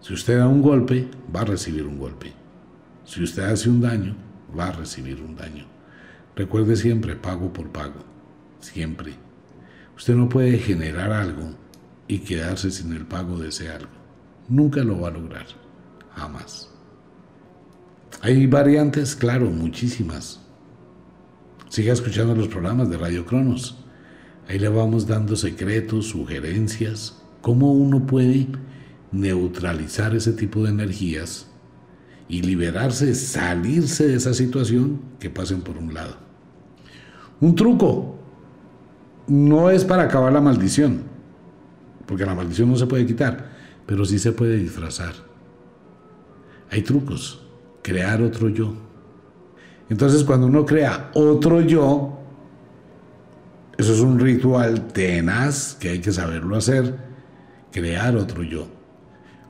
Si 0.00 0.14
usted 0.14 0.38
da 0.38 0.46
un 0.46 0.62
golpe, 0.62 1.08
va 1.34 1.40
a 1.40 1.46
recibir 1.46 1.84
un 1.84 1.98
golpe. 1.98 2.32
Si 3.10 3.24
usted 3.24 3.42
hace 3.42 3.68
un 3.68 3.80
daño, 3.80 4.14
va 4.56 4.68
a 4.68 4.72
recibir 4.72 5.20
un 5.20 5.34
daño. 5.34 5.64
Recuerde 6.36 6.76
siempre 6.76 7.16
pago 7.16 7.52
por 7.52 7.68
pago. 7.70 8.04
Siempre. 8.60 9.14
Usted 9.96 10.14
no 10.14 10.28
puede 10.28 10.58
generar 10.58 11.10
algo 11.10 11.56
y 12.06 12.20
quedarse 12.20 12.70
sin 12.70 12.92
el 12.92 13.04
pago 13.06 13.36
de 13.36 13.48
ese 13.48 13.68
algo. 13.68 13.90
Nunca 14.48 14.84
lo 14.84 15.00
va 15.00 15.08
a 15.08 15.10
lograr. 15.10 15.46
Jamás. 16.14 16.70
Hay 18.20 18.46
variantes, 18.46 19.16
claro, 19.16 19.50
muchísimas. 19.50 20.40
Siga 21.68 21.92
escuchando 21.92 22.36
los 22.36 22.46
programas 22.46 22.90
de 22.90 22.96
Radio 22.96 23.26
Cronos. 23.26 23.76
Ahí 24.46 24.60
le 24.60 24.68
vamos 24.68 25.08
dando 25.08 25.34
secretos, 25.34 26.06
sugerencias, 26.06 27.20
cómo 27.40 27.72
uno 27.72 28.06
puede 28.06 28.46
neutralizar 29.10 30.14
ese 30.14 30.32
tipo 30.32 30.62
de 30.62 30.70
energías 30.70 31.49
y 32.30 32.40
liberarse, 32.40 33.14
salirse 33.14 34.08
de 34.08 34.14
esa 34.14 34.32
situación 34.32 35.00
que 35.18 35.28
pasen 35.28 35.60
por 35.60 35.76
un 35.76 35.92
lado. 35.92 36.16
Un 37.40 37.54
truco 37.54 38.16
no 39.26 39.70
es 39.70 39.84
para 39.84 40.04
acabar 40.04 40.32
la 40.32 40.40
maldición, 40.40 41.02
porque 42.06 42.24
la 42.24 42.34
maldición 42.34 42.70
no 42.70 42.76
se 42.76 42.86
puede 42.86 43.04
quitar, 43.04 43.50
pero 43.84 44.06
sí 44.06 44.18
se 44.18 44.32
puede 44.32 44.56
disfrazar. 44.56 45.12
Hay 46.70 46.80
trucos, 46.80 47.42
crear 47.82 48.22
otro 48.22 48.48
yo 48.48 48.90
entonces 49.90 50.22
cuando 50.22 50.46
uno 50.46 50.64
crea 50.64 51.10
otro 51.14 51.60
yo, 51.60 52.16
eso 53.76 53.92
es 53.92 54.00
un 54.00 54.20
ritual 54.20 54.86
tenaz 54.86 55.74
que 55.74 55.88
hay 55.90 55.98
que 55.98 56.12
saberlo 56.12 56.56
hacer, 56.56 56.96
crear 57.72 58.16
otro 58.16 58.44
yo. 58.44 58.68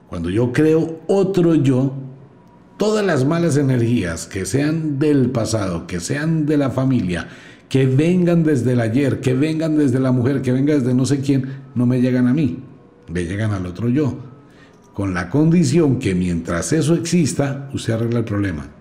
Cuando 0.09 0.31
yo 0.31 0.51
creo 0.51 1.01
otro 1.07 1.55
yo, 1.55 1.93
todas 2.81 3.05
las 3.05 3.27
malas 3.27 3.59
energías 3.59 4.27
que 4.27 4.47
sean 4.47 4.99
del 4.99 5.29
pasado, 5.29 5.87
que 5.87 6.01
sean 6.01 6.47
de 6.47 6.57
la 6.57 6.71
familia, 6.71 7.29
que 7.69 7.87
vengan 7.87 8.43
desde 8.43 8.73
el 8.73 8.81
ayer, 8.81 9.21
que 9.21 9.35
vengan 9.35 9.77
desde 9.77 10.01
la 10.01 10.11
mujer, 10.11 10.41
que 10.41 10.51
vengan 10.51 10.81
desde 10.81 10.95
no 10.95 11.05
sé 11.05 11.21
quién, 11.21 11.45
no 11.75 11.85
me 11.85 12.01
llegan 12.01 12.27
a 12.27 12.33
mí, 12.33 12.59
me 13.07 13.25
llegan 13.25 13.53
al 13.53 13.67
otro 13.67 13.91
yo. 13.91 14.17
Con 14.95 15.13
la 15.13 15.29
condición 15.29 15.99
que 15.99 16.15
mientras 16.15 16.73
eso 16.73 16.95
exista, 16.95 17.69
usted 17.75 17.93
arregla 17.93 18.21
el 18.21 18.25
problema 18.25 18.81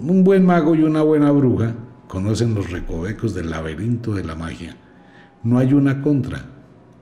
un 0.00 0.24
buen 0.24 0.44
mago 0.44 0.74
y 0.74 0.82
una 0.82 1.02
buena 1.02 1.30
bruja 1.30 1.74
conocen 2.08 2.54
los 2.54 2.70
recovecos 2.70 3.34
del 3.34 3.50
laberinto 3.50 4.14
de 4.14 4.24
la 4.24 4.34
magia. 4.34 4.76
No 5.42 5.58
hay 5.58 5.72
una 5.72 6.02
contra, 6.02 6.44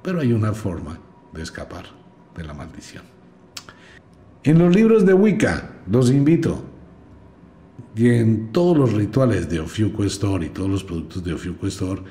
pero 0.02 0.20
hay 0.20 0.32
una 0.32 0.52
forma 0.52 0.98
de 1.32 1.42
escapar 1.42 1.84
de 2.36 2.44
la 2.44 2.54
maldición. 2.54 3.19
En 4.42 4.58
los 4.58 4.74
libros 4.74 5.04
de 5.04 5.12
Wicca, 5.12 5.70
los 5.86 6.10
invito, 6.10 6.64
y 7.94 8.08
en 8.08 8.52
todos 8.52 8.74
los 8.74 8.94
rituales 8.94 9.50
de 9.50 9.60
Ofiuco 9.60 10.02
Store 10.04 10.46
y 10.46 10.48
todos 10.48 10.70
los 10.70 10.82
productos 10.82 11.22
de 11.22 11.34
Ofiuco 11.34 11.66
Store, 11.66 12.02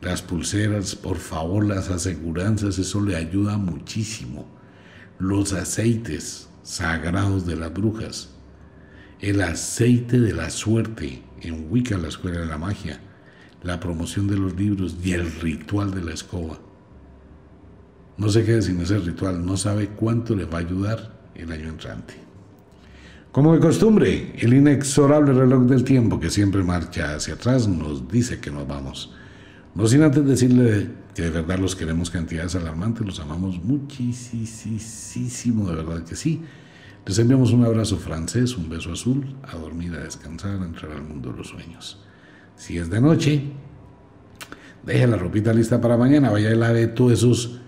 las 0.00 0.22
pulseras, 0.22 0.94
por 0.94 1.16
favor, 1.16 1.66
las 1.66 1.90
aseguranzas, 1.90 2.78
eso 2.78 3.00
le 3.00 3.16
ayuda 3.16 3.56
muchísimo. 3.58 4.46
Los 5.18 5.52
aceites 5.52 6.48
sagrados 6.62 7.44
de 7.44 7.56
las 7.56 7.74
brujas, 7.74 8.30
el 9.20 9.40
aceite 9.40 10.20
de 10.20 10.32
la 10.32 10.50
suerte 10.50 11.24
en 11.40 11.72
Wicca, 11.72 11.98
la 11.98 12.06
Escuela 12.06 12.38
de 12.38 12.46
la 12.46 12.58
Magia, 12.58 13.00
la 13.64 13.80
promoción 13.80 14.28
de 14.28 14.36
los 14.36 14.54
libros 14.54 14.96
y 15.02 15.10
el 15.10 15.28
ritual 15.40 15.92
de 15.92 16.04
la 16.04 16.12
escoba. 16.12 16.60
No 18.16 18.28
se 18.28 18.44
quede 18.44 18.62
sin 18.62 18.80
ese 18.80 18.98
ritual, 18.98 19.44
no 19.44 19.56
sabe 19.56 19.88
cuánto 19.88 20.36
le 20.36 20.44
va 20.44 20.58
a 20.58 20.60
ayudar 20.60 21.13
el 21.34 21.52
año 21.52 21.68
entrante. 21.68 22.14
Como 23.32 23.52
de 23.52 23.60
costumbre, 23.60 24.32
el 24.38 24.54
inexorable 24.54 25.32
reloj 25.32 25.64
del 25.64 25.82
tiempo 25.82 26.20
que 26.20 26.30
siempre 26.30 26.62
marcha 26.62 27.16
hacia 27.16 27.34
atrás 27.34 27.66
nos 27.66 28.06
dice 28.08 28.38
que 28.38 28.52
nos 28.52 28.68
vamos. 28.68 29.12
No 29.74 29.88
sin 29.88 30.02
antes 30.02 30.24
decirle 30.24 30.88
que 31.14 31.22
de 31.22 31.30
verdad 31.30 31.58
los 31.58 31.74
queremos 31.74 32.10
cantidades 32.10 32.54
alarmantes, 32.54 33.04
los 33.04 33.18
amamos 33.18 33.60
muchísimo, 33.62 35.68
de 35.68 35.74
verdad 35.74 36.04
que 36.04 36.14
sí. 36.14 36.42
Les 37.06 37.18
enviamos 37.18 37.52
un 37.52 37.64
abrazo 37.64 37.98
francés, 37.98 38.56
un 38.56 38.68
beso 38.68 38.92
azul, 38.92 39.34
a 39.42 39.56
dormir, 39.56 39.94
a 39.94 40.04
descansar, 40.04 40.62
a 40.62 40.64
entrar 40.64 40.92
al 40.92 41.02
mundo 41.02 41.32
de 41.32 41.38
los 41.38 41.48
sueños. 41.48 41.98
Si 42.56 42.78
es 42.78 42.88
de 42.88 43.00
noche, 43.00 43.42
deje 44.84 45.06
la 45.06 45.16
ropita 45.16 45.52
lista 45.52 45.80
para 45.80 45.96
mañana, 45.96 46.30
vaya 46.30 46.52
y 46.52 46.56
lave 46.56 46.86
todo 46.86 47.10
esos, 47.10 47.60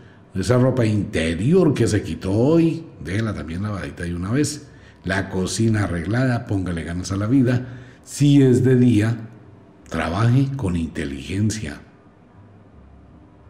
esa 0.42 0.58
ropa 0.58 0.84
interior 0.84 1.74
que 1.74 1.86
se 1.86 2.02
quitó 2.02 2.32
hoy, 2.32 2.84
déjela 3.02 3.34
también 3.34 3.62
lavadita 3.62 4.04
de 4.04 4.14
una 4.14 4.30
vez. 4.30 4.68
La 5.04 5.30
cocina 5.30 5.84
arreglada, 5.84 6.46
póngale 6.46 6.82
ganas 6.82 7.12
a 7.12 7.16
la 7.16 7.26
vida. 7.26 7.66
Si 8.02 8.42
es 8.42 8.64
de 8.64 8.76
día, 8.76 9.16
trabaje 9.88 10.48
con 10.56 10.76
inteligencia. 10.76 11.80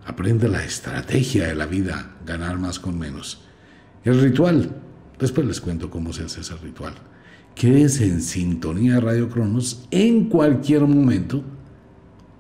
Aprende 0.05 0.49
la 0.49 0.65
estrategia 0.65 1.49
de 1.49 1.55
la 1.55 1.67
vida, 1.67 2.17
ganar 2.25 2.59
más 2.59 2.79
con 2.79 2.99
menos. 2.99 3.43
El 4.05 4.21
ritual, 4.21 4.71
Después 5.19 5.47
les 5.47 5.61
cuento 5.61 5.91
cómo 5.91 6.13
se 6.13 6.25
hace 6.25 6.41
ese 6.41 6.57
ritual. 6.57 6.95
Quédense 7.55 8.07
en 8.07 8.21
sintonía 8.21 9.01
Radio 9.01 9.31
Cronos 9.31 9.87
en 9.91 10.29
cualquier 10.29 10.83
momento. 10.83 11.43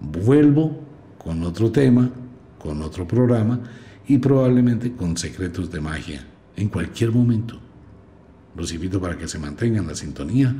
Vuelvo 0.00 0.82
con 1.16 1.42
otro 1.42 1.72
tema, 1.72 2.10
con 2.58 2.82
otro 2.82 3.08
programa 3.08 3.60
y 4.08 4.18
probablemente 4.18 4.92
con 4.92 5.16
secretos 5.16 5.70
de 5.70 5.80
magia 5.80 6.26
en 6.56 6.68
cualquier 6.68 7.12
momento. 7.12 7.58
Los 8.56 8.72
invito 8.72 9.00
para 9.00 9.16
que 9.18 9.28
se 9.28 9.38
mantengan 9.38 9.86
la 9.86 9.94
sintonía 9.94 10.52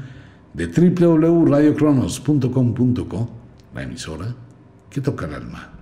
de 0.52 0.66
www.radiocronos.com.co, 0.66 3.30
la 3.74 3.82
emisora 3.82 4.34
que 4.90 5.00
toca 5.00 5.26
el 5.26 5.34
alma. 5.34 5.72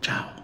Chao. 0.00 0.37